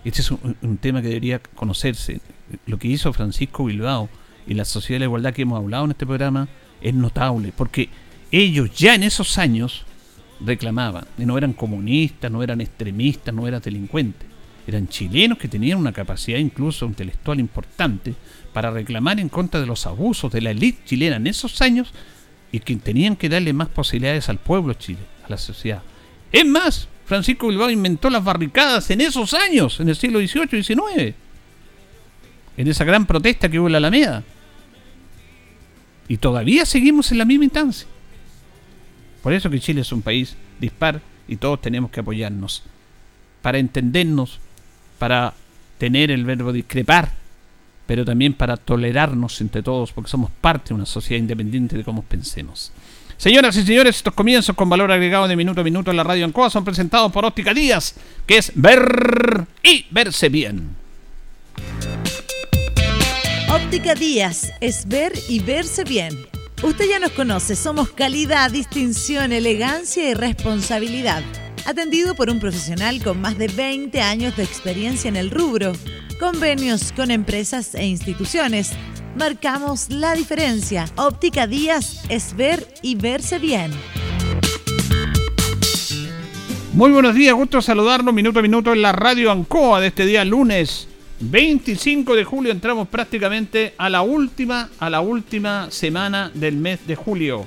[0.04, 2.20] Este es un, tema que debería conocerse.
[2.66, 4.08] Lo que hizo Francisco Bilbao
[4.46, 6.48] y la Sociedad de la Igualdad que hemos hablado en este programa
[6.80, 7.88] es notable, porque
[8.30, 9.84] ellos ya en esos años
[10.40, 11.06] reclamaban.
[11.18, 14.28] Y no eran comunistas, no eran extremistas, no eran delincuentes.
[14.66, 18.14] Eran chilenos que tenían una capacidad incluso intelectual importante
[18.52, 21.92] para reclamar en contra de los abusos de la élite chilena en esos años
[22.52, 25.82] y que tenían que darle más posibilidades al pueblo chile, a la sociedad.
[26.32, 30.62] Es más, Francisco Bilbao inventó las barricadas en esos años, en el siglo XVIII y
[30.62, 31.14] XIX,
[32.56, 34.24] en esa gran protesta que hubo en la Alameda.
[36.08, 37.86] Y todavía seguimos en la misma instancia.
[39.22, 42.62] Por eso que Chile es un país dispar y todos tenemos que apoyarnos
[43.42, 44.40] para entendernos,
[44.98, 45.34] para
[45.78, 47.12] tener el verbo discrepar,
[47.86, 52.02] pero también para tolerarnos entre todos, porque somos parte de una sociedad independiente de cómo
[52.02, 52.72] pensemos.
[53.16, 56.24] Señoras y señores, estos comienzos con valor agregado de minuto a minuto en la radio
[56.24, 57.94] Ancoa son presentados por Óptica Díaz,
[58.26, 60.76] que es ver y verse bien.
[63.48, 66.26] Óptica Díaz es ver y verse bien
[66.62, 71.22] Usted ya nos conoce, somos calidad, distinción, elegancia y responsabilidad.
[71.66, 75.74] Atendido por un profesional con más de 20 años de experiencia en el rubro.
[76.18, 78.72] Convenios con empresas e instituciones.
[79.16, 80.86] Marcamos la diferencia.
[80.96, 83.70] Óptica Díaz es ver y verse bien.
[86.72, 90.24] Muy buenos días, gusto saludarnos minuto a minuto en la radio Ancoa de este día
[90.24, 90.88] lunes
[91.20, 96.96] 25 de julio entramos prácticamente a la última, a la última semana del mes de
[96.96, 97.46] julio.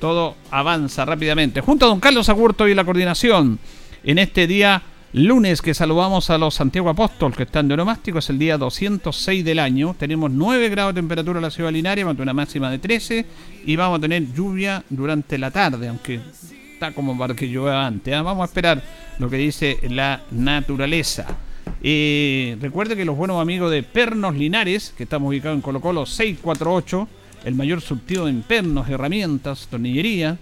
[0.00, 1.60] Todo avanza rápidamente.
[1.60, 3.58] Junto a don Carlos Agurto y la coordinación,
[4.04, 8.30] en este día lunes que saludamos a los Santiago Apóstol que están de oromástico, es
[8.30, 9.94] el día 206 del año.
[9.98, 13.26] Tenemos 9 grados de temperatura en la ciudad linaria, con una máxima de 13
[13.66, 16.20] y vamos a tener lluvia durante la tarde, aunque
[16.72, 18.14] está como para que llueva antes.
[18.14, 18.22] ¿ah?
[18.22, 18.82] Vamos a esperar
[19.18, 21.26] lo que dice la naturaleza.
[21.82, 26.06] Eh, recuerde que los buenos amigos de Pernos Linares, que estamos ubicados en Colo Colo
[26.06, 27.08] 648,
[27.44, 30.38] el mayor surtido en pernos, herramientas, tornillería,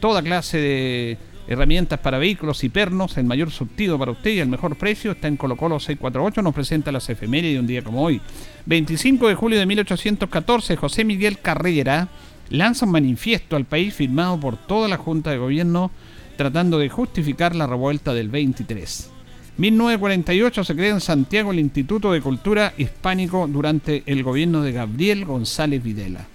[0.00, 4.48] toda clase de herramientas para vehículos y pernos, el mayor surtido para usted y el
[4.48, 8.02] mejor precio está en Colo Colo 648, nos presenta las efemérides de un día como
[8.02, 8.20] hoy.
[8.66, 12.08] 25 de julio de 1814, José Miguel Carrera
[12.50, 15.90] lanza un manifiesto al país firmado por toda la Junta de Gobierno
[16.36, 19.10] tratando de justificar la revuelta del 23.
[19.56, 25.24] 1948 se crea en Santiago el Instituto de Cultura Hispánico durante el gobierno de Gabriel
[25.24, 26.26] González Videla.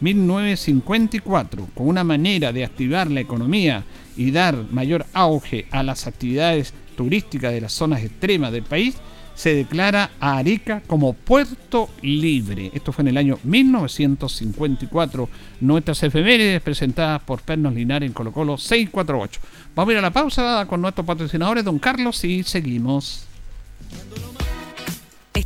[0.00, 3.84] 1954, con una manera de activar la economía
[4.16, 8.96] y dar mayor auge a las actividades turísticas de las zonas extremas del país,
[9.34, 12.70] se declara a Arica como puerto libre.
[12.74, 15.28] Esto fue en el año 1954.
[15.60, 19.40] Nuestras efemérides presentadas por Pernos Linares en Colo Colo 648.
[19.74, 23.26] Vamos a ir a la pausa con nuestros patrocinadores, don Carlos, y seguimos.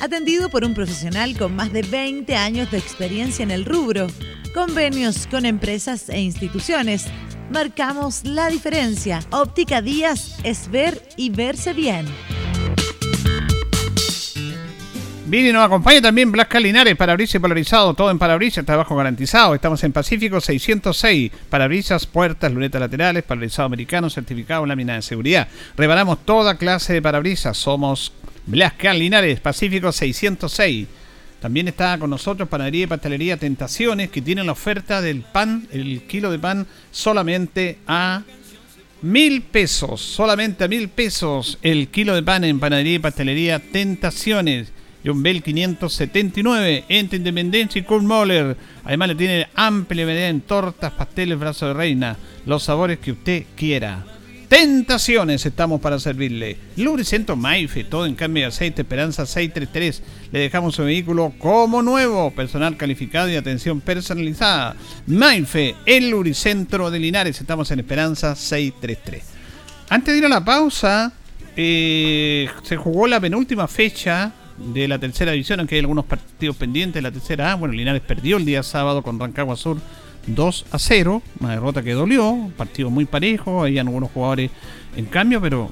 [0.00, 4.06] Atendido por un profesional con más de 20 años de experiencia en el rubro.
[4.54, 7.06] Convenios con empresas e instituciones
[7.50, 9.20] marcamos la diferencia.
[9.30, 12.06] Óptica Díaz es ver y verse bien.
[15.28, 19.56] Bien, y nos acompaña también Blasca Linares, parabrisas polarizado, todo en parabrisas, trabajo garantizado.
[19.56, 25.48] Estamos en Pacífico 606, parabrisas, puertas, lunetas laterales, parabrisado americano, certificado, lámina de seguridad.
[25.76, 27.56] Reparamos toda clase de parabrisas.
[27.56, 28.12] Somos
[28.46, 30.86] Blasca Linares, Pacífico 606.
[31.40, 36.02] También está con nosotros Panadería y Pastelería Tentaciones, que tienen la oferta del pan, el
[36.02, 38.22] kilo de pan, solamente a
[39.02, 40.00] mil pesos.
[40.00, 44.72] Solamente a mil pesos el kilo de pan en Panadería y Pastelería Tentaciones.
[45.04, 48.56] John Bell 579, entre Independencia y Kurt Moller.
[48.84, 53.44] Además le tiene amplia variedad en tortas, pasteles, brazos de reina, los sabores que usted
[53.56, 54.04] quiera.
[54.48, 56.56] Tentaciones estamos para servirle.
[56.76, 60.02] Lubricento Maife, todo en cambio de aceite, Esperanza 633.
[60.30, 64.76] Le dejamos su vehículo como nuevo, personal calificado y atención personalizada.
[65.08, 69.24] Maife, el lubricentro de Linares, estamos en Esperanza 633.
[69.88, 71.12] Antes de ir a la pausa,
[71.56, 77.02] eh, se jugó la penúltima fecha de la tercera división, aunque hay algunos partidos pendientes
[77.02, 77.56] la tercera.
[77.56, 79.78] Bueno, Linares perdió el día sábado con Rancagua Sur
[80.26, 84.50] 2 a 0, una derrota que dolió, partido muy parejo, hay algunos jugadores
[84.96, 85.70] en cambio, pero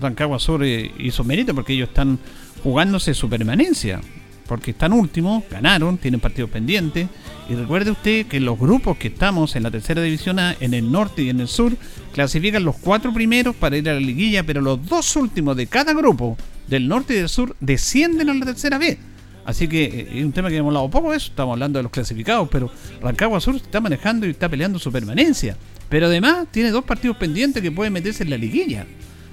[0.00, 2.18] Rancagua eh, hizo mérito porque ellos están
[2.62, 4.00] jugándose su permanencia,
[4.46, 7.08] porque están últimos, ganaron, tienen partidos pendientes,
[7.48, 10.90] y recuerde usted que los grupos que estamos en la tercera división A, en el
[10.90, 11.76] norte y en el sur,
[12.12, 15.94] clasifican los cuatro primeros para ir a la liguilla, pero los dos últimos de cada
[15.94, 16.36] grupo,
[16.68, 18.98] del norte y del sur, descienden a la tercera B.
[19.46, 21.84] Así que eh, es un tema que hemos hablado poco de eso, estamos hablando de
[21.84, 22.68] los clasificados, pero
[23.00, 25.56] Rancagua Sur está manejando y está peleando su permanencia.
[25.88, 28.84] Pero además tiene dos partidos pendientes que pueden meterse en la liguilla.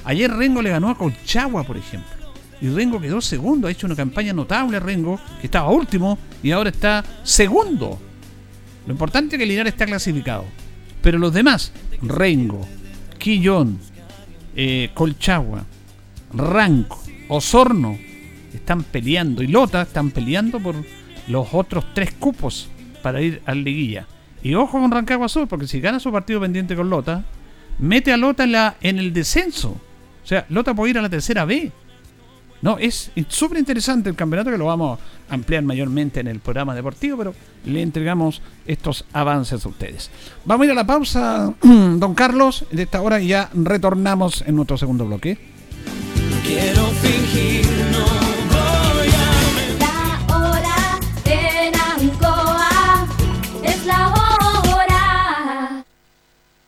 [0.06, 2.12] Ayer Rengo le ganó a Colchagua, por ejemplo.
[2.62, 6.70] Y Rengo quedó segundo, ha hecho una campaña notable Rengo, que estaba último y ahora
[6.70, 8.00] está segundo.
[8.86, 10.46] Lo importante es que Linares está clasificado.
[11.02, 11.72] Pero los demás,
[12.04, 12.66] Rengo,
[13.18, 13.80] Quillón,
[14.56, 15.66] eh, Colchagua,
[16.34, 17.98] Ranco, Osorno,
[18.54, 20.76] están peleando y Lota están peleando por
[21.28, 22.70] los otros tres cupos
[23.02, 24.08] para ir a la liguilla.
[24.42, 27.24] Y ojo con Rancagua Sur, porque si gana su partido pendiente con Lota,
[27.80, 29.70] mete a Lota en, la, en el descenso.
[30.24, 31.72] O sea, Lota puede ir a la tercera B.
[32.62, 34.98] No, es súper interesante el campeonato que lo vamos
[35.30, 37.36] a ampliar mayormente en el programa deportivo, pero
[37.66, 40.10] le entregamos estos avances a ustedes.
[40.46, 44.56] Vamos a ir a la pausa, don Carlos, de esta hora y ya retornamos en
[44.56, 45.38] nuestro segundo bloque.
[46.46, 48.23] Quiero fingir, no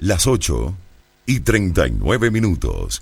[0.05, 0.77] Las 8
[1.25, 3.01] y 39 minutos.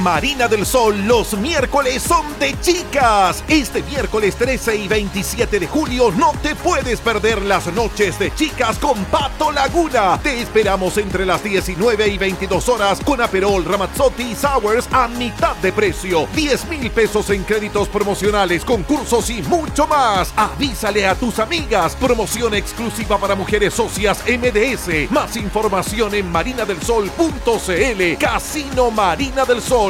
[0.00, 3.44] Marina del Sol, los miércoles son de chicas.
[3.48, 8.78] Este miércoles 13 y 27 de julio no te puedes perder las noches de chicas
[8.78, 10.18] con Pato Laguna.
[10.22, 15.54] Te esperamos entre las 19 y 22 horas con Aperol, Ramazzotti y Sours a mitad
[15.56, 16.26] de precio.
[16.34, 20.32] 10 mil pesos en créditos promocionales, concursos y mucho más.
[20.34, 21.94] Avísale a tus amigas.
[21.96, 25.10] Promoción exclusiva para mujeres socias MDS.
[25.10, 28.18] Más información en marinadelsol.cl.
[28.18, 29.89] Casino Marina del Sol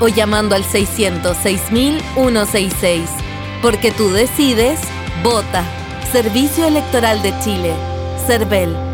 [0.00, 3.06] o llamando al 606.166.
[3.62, 4.80] Porque tú decides,
[5.22, 5.64] vota.
[6.12, 7.72] Servicio Electoral de Chile.
[8.26, 8.93] CERVEL.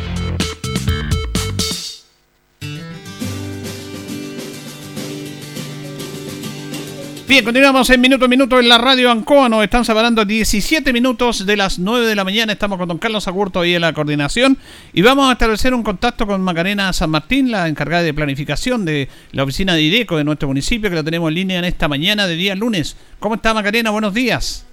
[7.31, 9.47] Bien, continuamos en minuto a minuto en la radio Ancoa.
[9.47, 12.51] Nos están separando 17 minutos de las 9 de la mañana.
[12.51, 14.57] Estamos con don Carlos Agurto ahí en la coordinación.
[14.91, 19.07] Y vamos a establecer un contacto con Macarena San Martín, la encargada de planificación de
[19.31, 22.27] la oficina de IDECO de nuestro municipio, que la tenemos en línea en esta mañana
[22.27, 22.97] de día lunes.
[23.21, 23.91] ¿Cómo está Macarena?
[23.91, 24.67] Buenos días.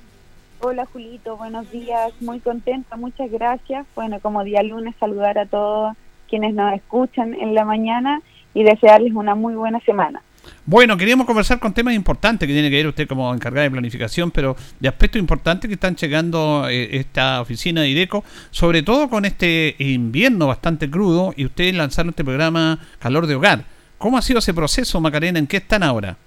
[0.59, 2.11] Hola Julito, buenos días.
[2.21, 3.87] Muy contenta, muchas gracias.
[3.95, 5.97] Bueno, como día lunes, saludar a todos
[6.29, 8.21] quienes nos escuchan en la mañana
[8.53, 10.23] y desearles una muy buena semana.
[10.71, 14.31] Bueno, queríamos conversar con temas importantes que tiene que ver usted como encargada de planificación,
[14.31, 19.25] pero de aspectos importantes que están llegando eh, esta oficina de IDECO, sobre todo con
[19.25, 23.65] este invierno bastante crudo y ustedes lanzaron este programa Calor de Hogar.
[23.97, 25.39] ¿Cómo ha sido ese proceso, Macarena?
[25.39, 26.19] ¿En qué están ahora?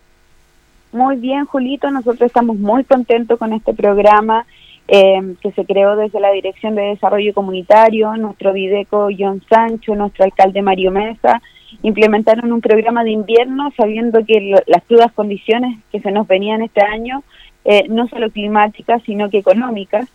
[0.92, 1.92] Muy bien, Julito.
[1.92, 4.48] Nosotros estamos muy contentos con este programa
[4.88, 10.26] eh, que se creó desde la Dirección de Desarrollo Comunitario, nuestro Videco John Sancho, nuestro
[10.26, 11.44] alcalde Mario Mesa,
[11.84, 16.82] implementaron un programa de invierno sabiendo que las crudas condiciones que se nos venían este
[16.82, 17.24] año,
[17.66, 20.08] eh, no solo climáticas, sino que económicas,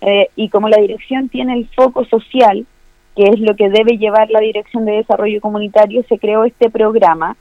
[0.00, 2.66] eh, y como la dirección tiene el foco social,
[3.16, 7.36] que es lo que debe llevar la Dirección de Desarrollo Comunitario, se creó este programa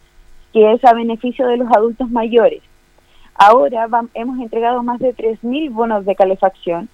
[0.52, 2.62] que es a beneficio de los adultos mayores.
[3.36, 6.90] Ahora hemos entregado más de 3.000 bonos de calefacción.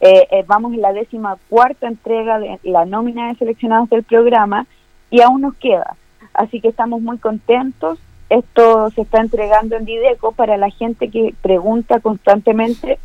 [0.00, 4.66] Eh, vamos en la décima cuarta entrega de la nómina de seleccionados del programa
[5.10, 5.96] y aún nos queda.
[6.34, 7.98] Así que estamos muy contentos.
[8.28, 12.98] Esto se está entregando en Dideco para la gente que pregunta constantemente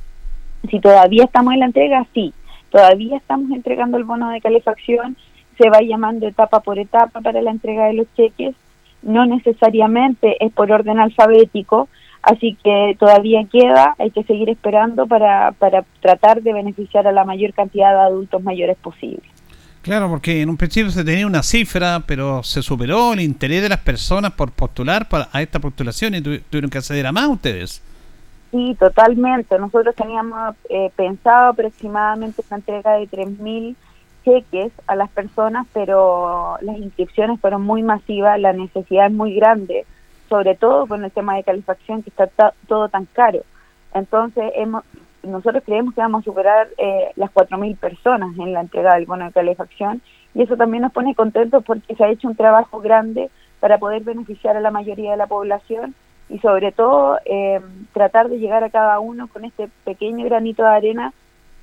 [0.69, 2.33] Si todavía estamos en la entrega, sí,
[2.69, 5.15] todavía estamos entregando el bono de calefacción,
[5.57, 8.55] se va llamando etapa por etapa para la entrega de los cheques,
[9.01, 11.87] no necesariamente es por orden alfabético,
[12.21, 17.23] así que todavía queda, hay que seguir esperando para, para tratar de beneficiar a la
[17.23, 19.23] mayor cantidad de adultos mayores posible.
[19.85, 23.69] Claro, porque en un principio se tenía una cifra, pero se superó el interés de
[23.69, 27.83] las personas por postular para, a esta postulación y tuvieron que acceder a más ustedes.
[28.49, 29.59] Sí, totalmente.
[29.59, 33.75] Nosotros teníamos eh, pensado aproximadamente una entrega de 3.000
[34.23, 39.85] cheques a las personas, pero las inscripciones fueron muy masivas, la necesidad es muy grande,
[40.29, 43.43] sobre todo con el tema de calefacción que está todo tan caro.
[43.93, 44.83] Entonces, hemos,
[45.25, 49.25] nosotros creemos que vamos a superar eh, las 4.000 personas en la entrega del bono
[49.25, 50.01] de calefacción
[50.33, 54.03] y eso también nos pone contentos porque se ha hecho un trabajo grande para poder
[54.03, 55.95] beneficiar a la mayoría de la población
[56.29, 57.61] y sobre todo eh,
[57.93, 61.13] tratar de llegar a cada uno con este pequeño granito de arena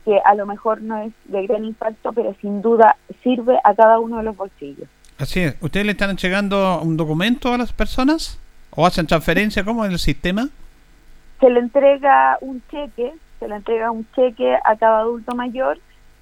[0.05, 3.99] que a lo mejor no es de gran impacto, pero sin duda sirve a cada
[4.01, 4.89] uno de los bolsillos.
[5.19, 5.57] Así es.
[5.61, 8.41] ¿Ustedes le están entregando un documento a las personas?
[8.71, 9.65] ¿O hacen transferencia?
[9.65, 10.49] ¿Cómo es el sistema?
[11.41, 15.81] Se le entrega un cheque se le entrega un cheque a cada adulto mayor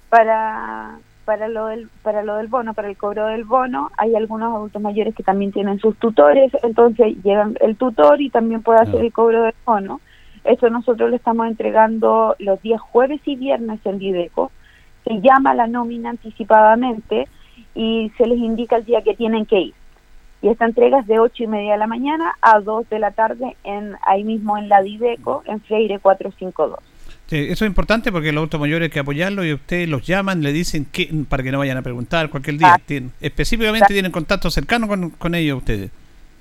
[0.09, 3.91] para para lo del para lo del bono, para el cobro del bono.
[3.95, 8.63] Hay algunos adultos mayores que también tienen sus tutores, entonces llegan el tutor y también
[8.63, 10.01] puede hacer el cobro del bono.
[10.43, 14.51] Eso nosotros lo estamos entregando los días jueves y viernes en Videco.
[15.03, 17.27] Se llama la nómina anticipadamente
[17.75, 19.73] y se les indica el día que tienen que ir.
[20.41, 23.11] Y esta entrega es de 8 y media de la mañana a 2 de la
[23.11, 26.90] tarde en ahí mismo en la Dideco, en Freire 452
[27.31, 30.51] eso es importante porque los adultos mayores hay que apoyarlos y ustedes los llaman, le
[30.51, 32.75] dicen que para que no vayan a preguntar cualquier día.
[32.75, 33.01] Ah.
[33.21, 35.91] específicamente tienen contacto cercano con, ellos ustedes.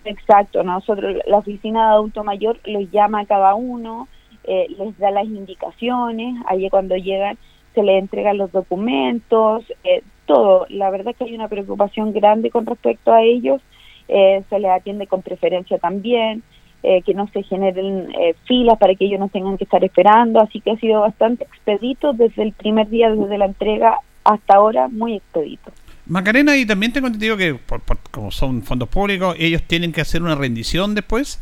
[0.04, 4.08] Exacto, nosotros, la oficina de adulto mayor los llama a cada uno,
[4.44, 7.38] eh, les da las indicaciones, allí cuando llegan
[7.74, 10.66] se les entregan los documentos, eh, todo.
[10.68, 13.60] La verdad es que hay una preocupación grande con respecto a ellos,
[14.08, 16.42] eh, se les atiende con preferencia también.
[16.82, 20.40] Eh, que no se generen eh, filas para que ellos no tengan que estar esperando,
[20.40, 24.88] así que ha sido bastante expedito desde el primer día, desde la entrega hasta ahora,
[24.88, 25.72] muy expedito.
[26.06, 27.54] Macarena, y también tengo entendido que
[28.10, 31.38] como son fondos públicos, ellos tienen que hacer una rendición después.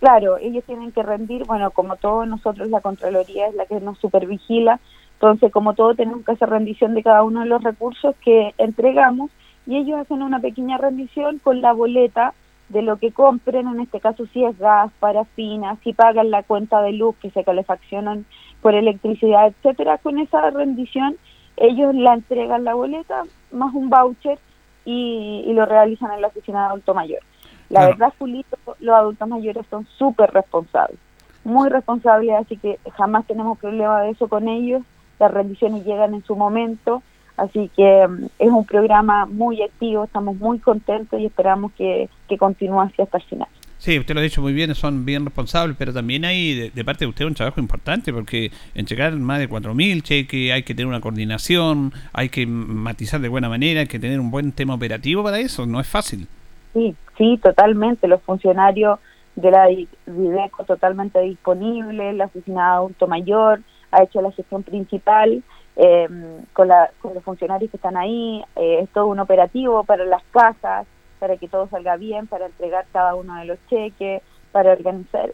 [0.00, 3.96] Claro, ellos tienen que rendir, bueno, como todos nosotros la Contraloría es la que nos
[3.98, 4.80] supervigila,
[5.14, 9.30] entonces como todo tenemos que hacer rendición de cada uno de los recursos que entregamos
[9.68, 12.34] y ellos hacen una pequeña rendición con la boleta
[12.68, 16.82] de lo que compren, en este caso si es gas, parafina, si pagan la cuenta
[16.82, 18.26] de luz que se calefaccionan
[18.60, 21.16] por electricidad, etcétera, con esa rendición
[21.56, 24.38] ellos la entregan la boleta más un voucher
[24.84, 27.20] y, lo realizan en la oficina de adulto mayor.
[27.68, 30.98] La verdad, Julito, los adultos mayores son súper responsables,
[31.44, 34.82] muy responsables, así que jamás tenemos problema de eso con ellos,
[35.18, 37.02] las rendiciones llegan en su momento,
[37.38, 42.80] Así que mm, es un programa muy activo, estamos muy contentos y esperamos que, continúe
[42.80, 43.48] así hasta el final.
[43.78, 47.04] Sí, usted lo ha dicho muy bien, son bien responsables, pero también hay de, parte
[47.04, 50.88] de usted un trabajo importante porque en llegar más de 4.000 cheques hay que tener
[50.88, 55.22] una coordinación, hay que matizar de buena manera, hay que tener un buen tema operativo
[55.22, 56.26] para eso, no es fácil.
[56.74, 58.08] Sí, sí, totalmente.
[58.08, 58.98] Los funcionarios
[59.36, 63.60] de la DIDECO totalmente disponibles, la oficina de adulto mayor
[63.92, 65.44] ha hecho la gestión principal
[65.80, 66.08] eh,
[66.52, 70.24] con, la, con los funcionarios que están ahí, eh, es todo un operativo para las
[70.32, 70.86] casas,
[71.20, 75.30] para que todo salga bien, para entregar cada uno de los cheques, para organizar.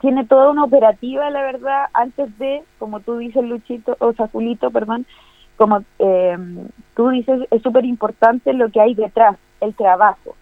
[0.00, 5.06] Tiene toda una operativa, la verdad, antes de, como tú dices, Luchito, o Saculito, perdón,
[5.56, 6.36] como eh,
[6.94, 10.36] tú dices, es súper importante lo que hay detrás, el trabajo.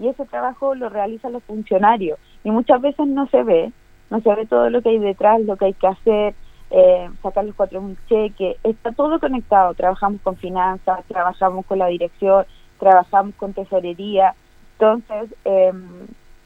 [0.00, 2.18] Y ese trabajo lo realizan los funcionarios.
[2.42, 3.72] Y muchas veces no se ve,
[4.10, 6.34] no se ve todo lo que hay detrás, lo que hay que hacer,
[6.70, 11.86] eh, sacar los cuatro un cheque, está todo conectado, trabajamos con finanzas, trabajamos con la
[11.86, 12.44] dirección,
[12.78, 14.34] trabajamos con tesorería,
[14.72, 15.72] entonces eh,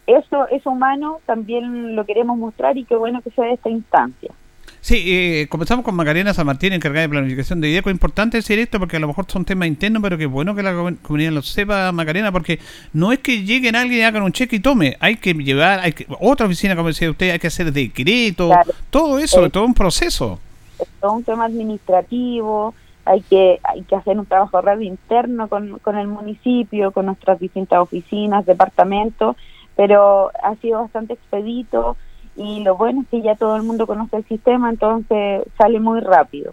[0.07, 4.33] eso, es humano también lo queremos mostrar y qué bueno que sea esta instancia.
[4.83, 7.89] Sí, eh, comenzamos con Macarena San Martín, encargada de planificación de IDECO.
[7.89, 10.65] Es importante decir esto porque a lo mejor son temas internos, pero que bueno que
[10.65, 12.59] la comunidad lo sepa, Macarena, porque
[12.93, 14.97] no es que lleguen alguien y hagan un cheque y tome.
[14.99, 18.51] Hay que llevar, hay que, otra oficina, como decía usted, hay que hacer decreto,
[18.91, 20.41] todo eso, todo un proceso.
[20.81, 22.75] Es todo un tema administrativo,
[23.05, 27.39] hay que, hay que hacer un trabajo radio interno con, con el municipio, con nuestras
[27.39, 29.37] distintas oficinas, departamentos,
[29.77, 31.97] pero ha sido bastante expedito
[32.37, 36.01] y lo bueno es que ya todo el mundo conoce el sistema, entonces sale muy
[36.01, 36.53] rápido.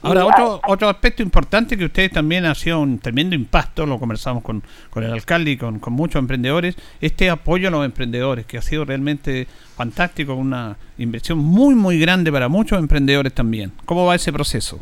[0.00, 4.44] Ahora, otro, otro aspecto importante que ustedes también ha sido un tremendo impacto, lo conversamos
[4.44, 8.58] con, con el alcalde y con, con, muchos emprendedores, este apoyo a los emprendedores, que
[8.58, 13.72] ha sido realmente fantástico, una inversión muy, muy grande para muchos emprendedores también.
[13.86, 14.78] ¿Cómo va ese proceso?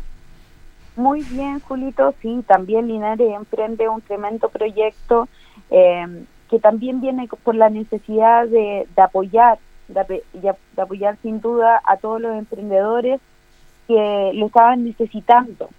[0.95, 5.27] Muy bien, Julito, sí, también Linares emprende un tremendo proyecto
[5.71, 9.57] eh, que también viene por la necesidad de, de apoyar,
[9.87, 10.23] de,
[10.77, 13.19] apoyar sin duda a todos los emprendedores
[13.87, 15.69] que lo estaban necesitando.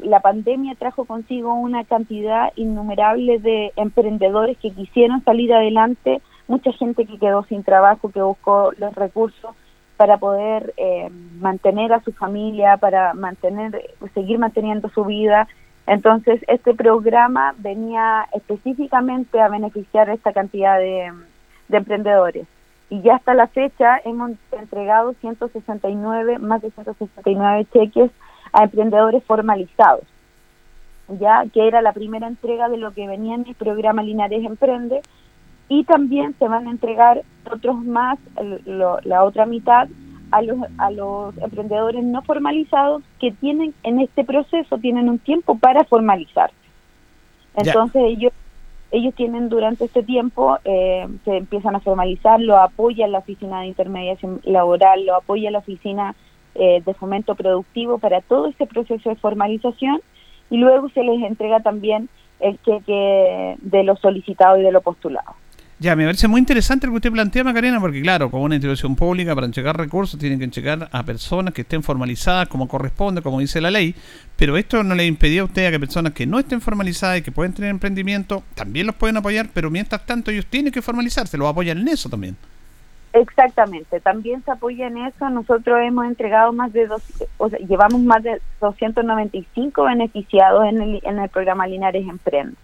[0.00, 7.06] la pandemia trajo consigo una cantidad innumerable de emprendedores que quisieron salir adelante, mucha gente
[7.06, 9.54] que quedó sin trabajo, que buscó los recursos
[9.96, 11.08] para poder eh,
[11.38, 13.80] mantener a su familia, para mantener,
[14.12, 15.48] seguir manteniendo su vida.
[15.86, 21.12] Entonces, este programa venía específicamente a beneficiar a esta cantidad de
[21.70, 22.46] emprendedores
[22.90, 28.10] y ya hasta la fecha hemos entregado 169, más de 169 cheques
[28.52, 30.04] a emprendedores formalizados,
[31.08, 35.00] ya que era la primera entrega de lo que venía en el programa Linares Emprende
[35.68, 38.18] y también se van a entregar otros más,
[38.64, 39.88] la otra mitad
[40.30, 45.58] a los, a los emprendedores no formalizados que tienen en este proceso, tienen un tiempo
[45.58, 46.56] para formalizarse.
[47.56, 48.32] Entonces ellos
[48.94, 53.66] ellos tienen durante este tiempo, eh, se empiezan a formalizar, lo apoya la Oficina de
[53.66, 56.14] Intermediación Laboral, lo apoya la Oficina
[56.54, 60.00] eh, de Fomento Productivo para todo este proceso de formalización
[60.48, 65.32] y luego se les entrega también el cheque de lo solicitado y de lo postulado.
[65.84, 68.96] Ya, me parece muy interesante lo que usted plantea, Macarena, porque claro, como una institución
[68.96, 73.38] pública, para entregar recursos tienen que checar a personas que estén formalizadas como corresponde, como
[73.38, 73.94] dice la ley,
[74.34, 77.22] pero esto no le impedía a usted a que personas que no estén formalizadas y
[77.22, 81.36] que pueden tener emprendimiento, también los pueden apoyar, pero mientras tanto ellos tienen que formalizarse,
[81.36, 82.34] los apoyan en eso también.
[83.12, 85.28] Exactamente, también se apoya en eso.
[85.28, 87.02] Nosotros hemos entregado más de dos,
[87.36, 92.56] o sea, llevamos más de 295 beneficiados en el, en el programa Linares Emprende.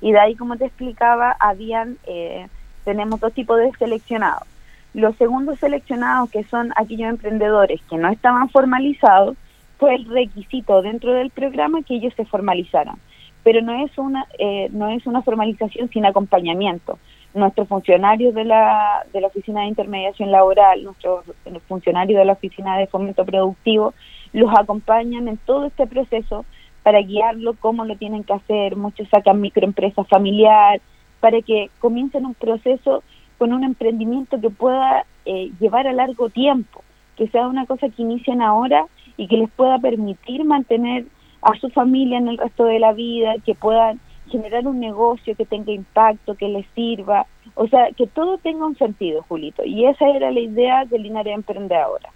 [0.00, 2.46] Y de ahí, como te explicaba, habían, eh,
[2.84, 4.46] tenemos dos tipos de seleccionados.
[4.92, 9.36] Los segundos seleccionados, que son aquellos emprendedores que no estaban formalizados,
[9.78, 12.96] fue el requisito dentro del programa que ellos se formalizaran.
[13.42, 16.98] Pero no es una, eh, no es una formalización sin acompañamiento.
[17.32, 21.24] Nuestros funcionarios de la, de la Oficina de Intermediación Laboral, nuestros
[21.68, 23.94] funcionarios de la Oficina de Fomento Productivo,
[24.32, 26.44] los acompañan en todo este proceso
[26.82, 30.80] para guiarlo cómo lo tienen que hacer, muchos sacan microempresa familiar,
[31.20, 33.02] para que comiencen un proceso
[33.38, 36.82] con un emprendimiento que pueda eh, llevar a largo tiempo,
[37.16, 41.06] que sea una cosa que inicien ahora y que les pueda permitir mantener
[41.42, 44.00] a su familia en el resto de la vida, que puedan
[44.30, 48.76] generar un negocio que tenga impacto, que les sirva, o sea, que todo tenga un
[48.76, 49.64] sentido, Julito.
[49.64, 52.10] Y esa era la idea de Linares Emprende ahora.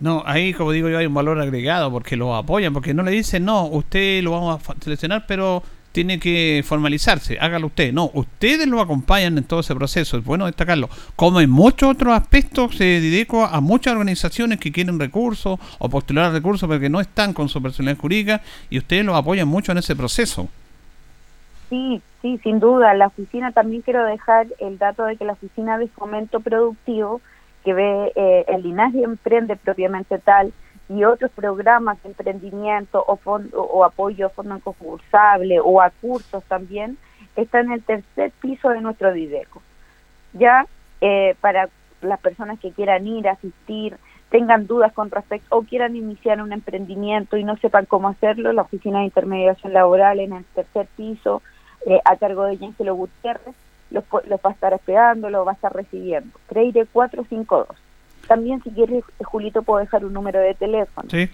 [0.00, 3.12] No, ahí como digo yo hay un valor agregado porque lo apoyan, porque no le
[3.12, 5.62] dicen, no, usted lo vamos a seleccionar, pero
[5.92, 7.92] tiene que formalizarse, hágalo usted.
[7.92, 10.88] No, ustedes lo acompañan en todo ese proceso, es bueno destacarlo.
[11.16, 16.32] Como en muchos otros aspectos se dedico a muchas organizaciones que quieren recursos o postular
[16.32, 18.40] recursos pero que no están con su personalidad jurídica
[18.70, 20.48] y ustedes lo apoyan mucho en ese proceso.
[21.68, 22.94] Sí, sí, sin duda.
[22.94, 27.20] La oficina, también quiero dejar el dato de que la oficina de fomento productivo
[27.64, 30.52] que ve eh, el linaje emprende propiamente tal
[30.92, 36.44] y otros programas de emprendimiento o, fondo, o apoyo a fondo concursable o a cursos
[36.44, 36.98] también
[37.36, 39.62] está en el tercer piso de nuestro Dideco.
[40.34, 40.66] Ya
[41.00, 41.68] eh, para
[42.02, 43.96] las personas que quieran ir, asistir,
[44.30, 48.62] tengan dudas con respecto o quieran iniciar un emprendimiento y no sepan cómo hacerlo, la
[48.62, 51.42] Oficina de Intermediación Laboral en el tercer piso,
[51.86, 53.54] eh, a cargo de Ángelo Gutiérrez,
[53.90, 56.38] los, va a estar esperando, lo va a estar recibiendo.
[56.48, 57.91] Creire 452.
[58.26, 61.08] También si quieres, Julito, puedo dejar un número de teléfono.
[61.10, 61.28] Sí.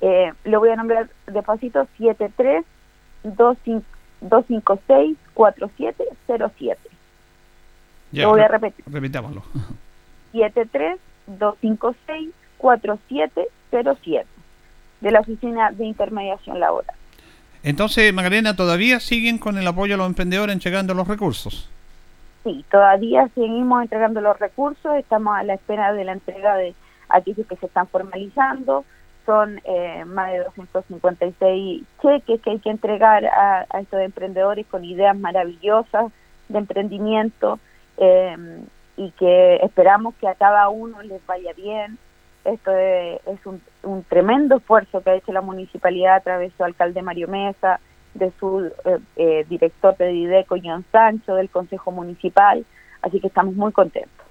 [0.00, 2.64] Eh, lo voy a nombrar despacito, 73
[3.22, 6.80] 256 4707.
[8.10, 8.84] Ya, lo voy a repetir.
[8.86, 9.42] Repitámoslo.
[10.32, 14.26] 73 256 4707
[15.00, 16.96] de la Oficina de Intermediación Laboral.
[17.62, 21.68] Entonces, Magdalena, ¿todavía siguen con el apoyo a los emprendedores entregando los recursos?
[22.44, 26.74] Sí, todavía seguimos entregando los recursos, estamos a la espera de la entrega de
[27.08, 28.84] aquellos que se están formalizando,
[29.24, 35.16] son eh, más de 256 cheques que hay que entregar a, estos emprendedores con ideas
[35.16, 36.10] maravillosas
[36.48, 37.60] de emprendimiento
[37.98, 38.36] eh,
[38.96, 41.98] y que esperamos que a cada uno les vaya bien,
[42.44, 47.02] esto es, un, tremendo esfuerzo que ha hecho la municipalidad a través de su alcalde
[47.02, 47.78] Mario Mesa,
[48.14, 52.64] de su eh, eh, director de Dideco, John Sancho, del Consejo Municipal,
[53.02, 54.22] así que estamos muy contentos.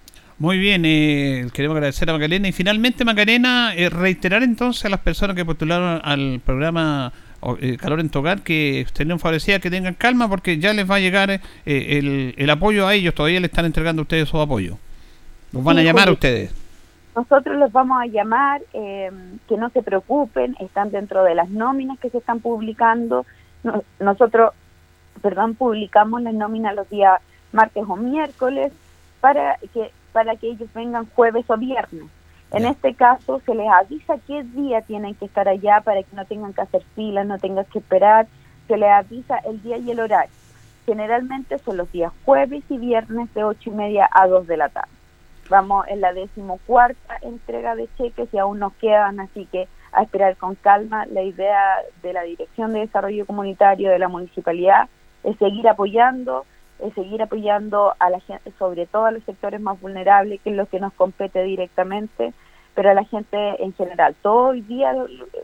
[0.42, 2.48] Muy bien, eh, queremos agradecer a Macarena.
[2.48, 7.14] Y finalmente, Macarena, eh, reiterar entonces a las personas que postularon al programa
[7.60, 11.00] eh, Calor en Tocar que estén favorecidas, que tengan calma, porque ya les va a
[11.00, 13.16] llegar eh, el, el, apoyo a ellos.
[13.16, 14.78] Todavía le están entregando a ustedes su apoyo.
[15.52, 16.54] Los van a llamar a ustedes.
[17.16, 19.12] Nosotros los vamos a llamar, eh,
[19.48, 23.26] que no se preocupen, están dentro de las nóminas que se están publicando.
[24.00, 24.54] Nosotros,
[25.22, 28.72] perdón, publicamos las nóminas los días martes o miércoles
[29.20, 32.06] para que para que ellos vengan jueves o viernes.
[32.52, 36.26] En este caso se les avisa qué día tienen que estar allá para que no
[36.26, 38.28] tengan que hacer filas, no tengan que esperar,
[38.68, 40.34] se les avisa el día y el horario.
[40.86, 44.68] Generalmente son los días jueves y viernes de ocho y media a 2 de la
[44.68, 44.90] tarde.
[45.50, 50.38] Vamos en la decimocuarta entrega de cheques y aún nos quedan, así que a esperar
[50.38, 51.06] con calma.
[51.08, 54.90] La idea de la Dirección de Desarrollo Comunitario de la Municipalidad
[55.24, 56.46] es seguir apoyando,
[56.96, 60.66] seguir apoyando a la gente, sobre todo a los sectores más vulnerables, que es lo
[60.66, 62.34] que nos compete directamente,
[62.74, 64.16] pero a la gente en general.
[64.22, 64.94] Todo hoy día,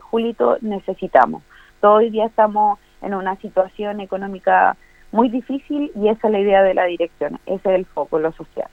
[0.00, 1.42] Julito, necesitamos.
[1.80, 4.76] Todo hoy día estamos en una situación económica
[5.12, 8.32] muy difícil y esa es la idea de la dirección, ese es el foco, lo
[8.32, 8.68] social.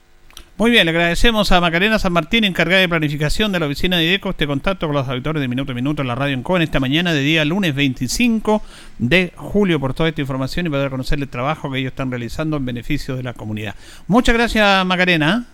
[0.58, 4.04] Muy bien, le agradecemos a Macarena San Martín, encargada de planificación de la oficina de
[4.04, 6.80] IDECO, este contacto con los auditores de Minuto a Minuto en la radio en esta
[6.80, 8.62] mañana de día lunes 25
[8.98, 12.56] de julio por toda esta información y poder conocer el trabajo que ellos están realizando
[12.56, 13.74] en beneficio de la comunidad.
[14.06, 15.44] Muchas gracias, Macarena.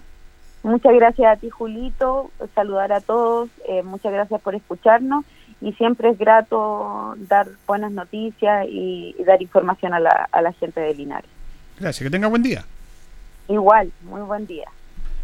[0.63, 2.31] Muchas gracias a ti, Julito.
[2.55, 3.51] Saludar a todos.
[3.69, 5.25] Eh, muchas gracias por escucharnos
[5.61, 10.81] y siempre es grato dar buenas noticias y, dar información a la, a la gente
[10.81, 11.31] de Linares.
[11.81, 12.65] Gracias, que tenga buen día.
[13.49, 14.69] Igual, muy buen día.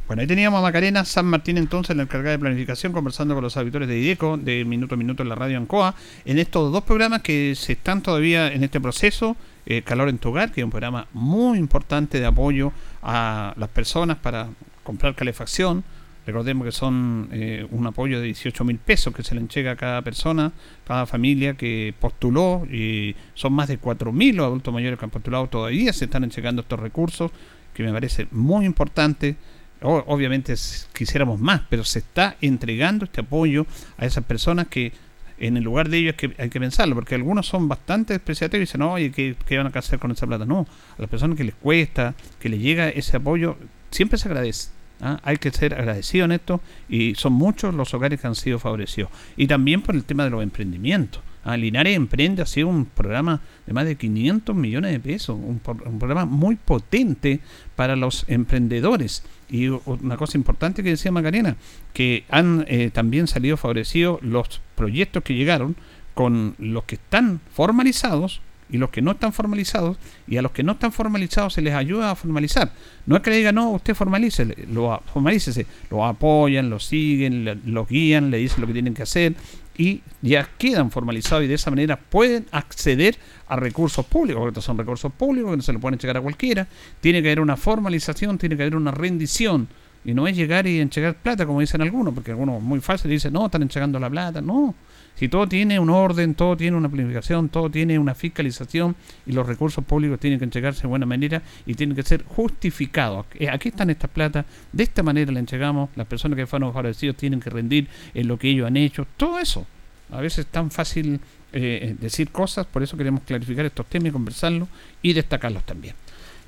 [0.08, 3.58] Bueno, ahí teníamos a Macarena San Martín entonces, la encargada de planificación, conversando con los
[3.58, 5.94] auditores de IDECO, de Minuto a Minuto en la radio Ancoa,
[6.24, 9.36] en estos dos programas que se están todavía en este proceso,
[9.66, 13.68] eh, Calor en tu hogar, que es un programa muy importante de apoyo a las
[13.68, 14.48] personas para
[14.82, 15.84] comprar calefacción.
[16.24, 19.76] Recordemos que son eh, un apoyo de 18 mil pesos que se le entrega a
[19.76, 20.52] cada persona,
[20.86, 25.10] cada familia que postuló, y son más de 4 mil los adultos mayores que han
[25.10, 27.30] postulado todavía, se están entregando estos recursos,
[27.74, 29.36] que me parece muy importante
[29.82, 30.54] obviamente
[30.92, 33.66] quisiéramos más, pero se está entregando este apoyo
[33.96, 34.92] a esas personas que
[35.40, 38.66] en el lugar de ellos que hay que pensarlo, porque algunos son bastante despreciativos y
[38.66, 40.44] dicen, oye, ¿qué, ¿qué, van a hacer con esa plata?
[40.44, 40.66] No,
[40.96, 43.56] a las personas que les cuesta, que les llega ese apoyo,
[43.90, 44.70] siempre se agradece.
[45.00, 45.20] ¿ah?
[45.22, 49.10] Hay que ser agradecido en esto y son muchos los hogares que han sido favorecidos.
[49.36, 51.22] Y también por el tema de los emprendimientos.
[51.44, 51.56] ¿ah?
[51.56, 56.24] Linares Emprende ha sido un programa de más de 500 millones de pesos, un programa
[56.24, 57.40] muy potente
[57.76, 61.56] para los emprendedores y una cosa importante que decía Macarena,
[61.92, 65.76] que han eh, también salido favorecidos los proyectos que llegaron
[66.14, 68.40] con los que están formalizados
[68.70, 69.96] y los que no están formalizados,
[70.26, 72.72] y a los que no están formalizados se les ayuda a formalizar.
[73.06, 77.86] No es que le digan, no, usted formalice, lo, formalícese, lo apoyan, lo siguen, lo
[77.86, 79.34] guían, le dicen lo que tienen que hacer,
[79.78, 83.16] y ya quedan formalizados y de esa manera pueden acceder
[83.46, 86.20] a recursos públicos, porque estos son recursos públicos que no se le pueden llegar a
[86.20, 86.66] cualquiera.
[87.00, 89.68] Tiene que haber una formalización, tiene que haber una rendición.
[90.04, 93.32] Y no es llegar y entregar plata, como dicen algunos, porque algunos muy fácil dicen,
[93.32, 94.40] no, están entregando la plata.
[94.40, 94.74] No,
[95.18, 98.94] si todo tiene un orden, todo tiene una planificación, todo tiene una fiscalización
[99.26, 103.26] y los recursos públicos tienen que entregarse de buena manera y tienen que ser justificados.
[103.34, 107.16] Eh, aquí están estas plata, de esta manera la entregamos, las personas que fueron favorecidos
[107.16, 109.66] tienen que rendir en lo que ellos han hecho, todo eso.
[110.12, 111.14] A veces es tan fácil
[111.52, 114.68] eh, eh, decir cosas, por eso queremos clarificar estos temas y conversarlos
[115.02, 115.96] y destacarlos también.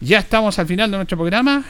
[0.01, 1.65] Ya estamos al final de nuestro programa.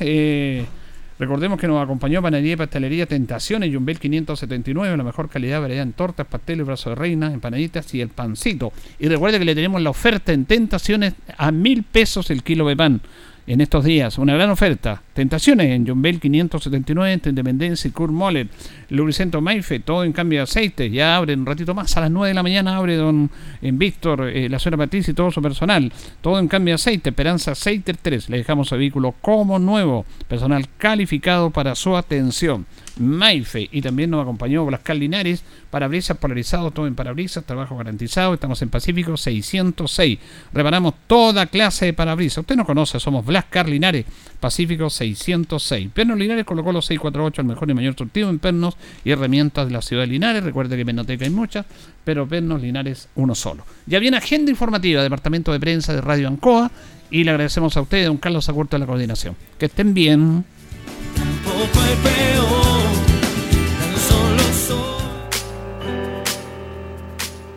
[1.21, 5.93] Recordemos que nos acompañó Panadería y Pastelería Tentaciones, Jumbel 579, la mejor calidad, variedad en
[5.93, 8.73] tortas, pasteles, brazo de reina, empanaditas y el pancito.
[8.99, 12.75] Y recuerde que le tenemos la oferta en Tentaciones a mil pesos el kilo de
[12.75, 13.03] pan
[13.47, 14.19] en estos días.
[14.19, 15.03] Una gran oferta.
[15.15, 18.49] Tentaciones en John Bell 579, entre Independencia y Kurt Moller,
[18.89, 20.91] Lubricento Maife, todo en cambio de aceite.
[20.91, 23.31] Ya abre un ratito más, a las 9 de la mañana abre don
[23.61, 25.93] en Víctor, eh, la señora Patricia y todo su personal.
[26.21, 28.31] Todo en cambio de aceite, Esperanza Aceite 3.
[28.31, 32.67] Le dejamos el vehículo como nuevo, personal calificado para su atención.
[33.01, 38.61] Maife y también nos acompañó Blascal Linares, parabrisas polarizados, todo en parabrisas, trabajo garantizado, estamos
[38.63, 40.19] en Pacífico 606.
[40.53, 42.39] Reparamos toda clase de parabrisas.
[42.39, 44.05] Usted no conoce, somos Blascar Linares,
[44.39, 45.89] Pacífico 606.
[45.93, 49.73] Pernos Linares colocó los 648 al mejor y mayor surtido en pernos y herramientas de
[49.73, 50.45] la ciudad de Linares.
[50.45, 51.67] Recuerde que en Menoteca hay muchas,
[52.05, 53.65] pero pernos Linares uno solo.
[53.87, 56.71] Ya viene agenda informativa, Departamento de Prensa de Radio Ancoa,
[57.11, 59.35] y le agradecemos a ustedes, don Carlos Agurto de la coordinación.
[59.59, 60.45] Que estén bien.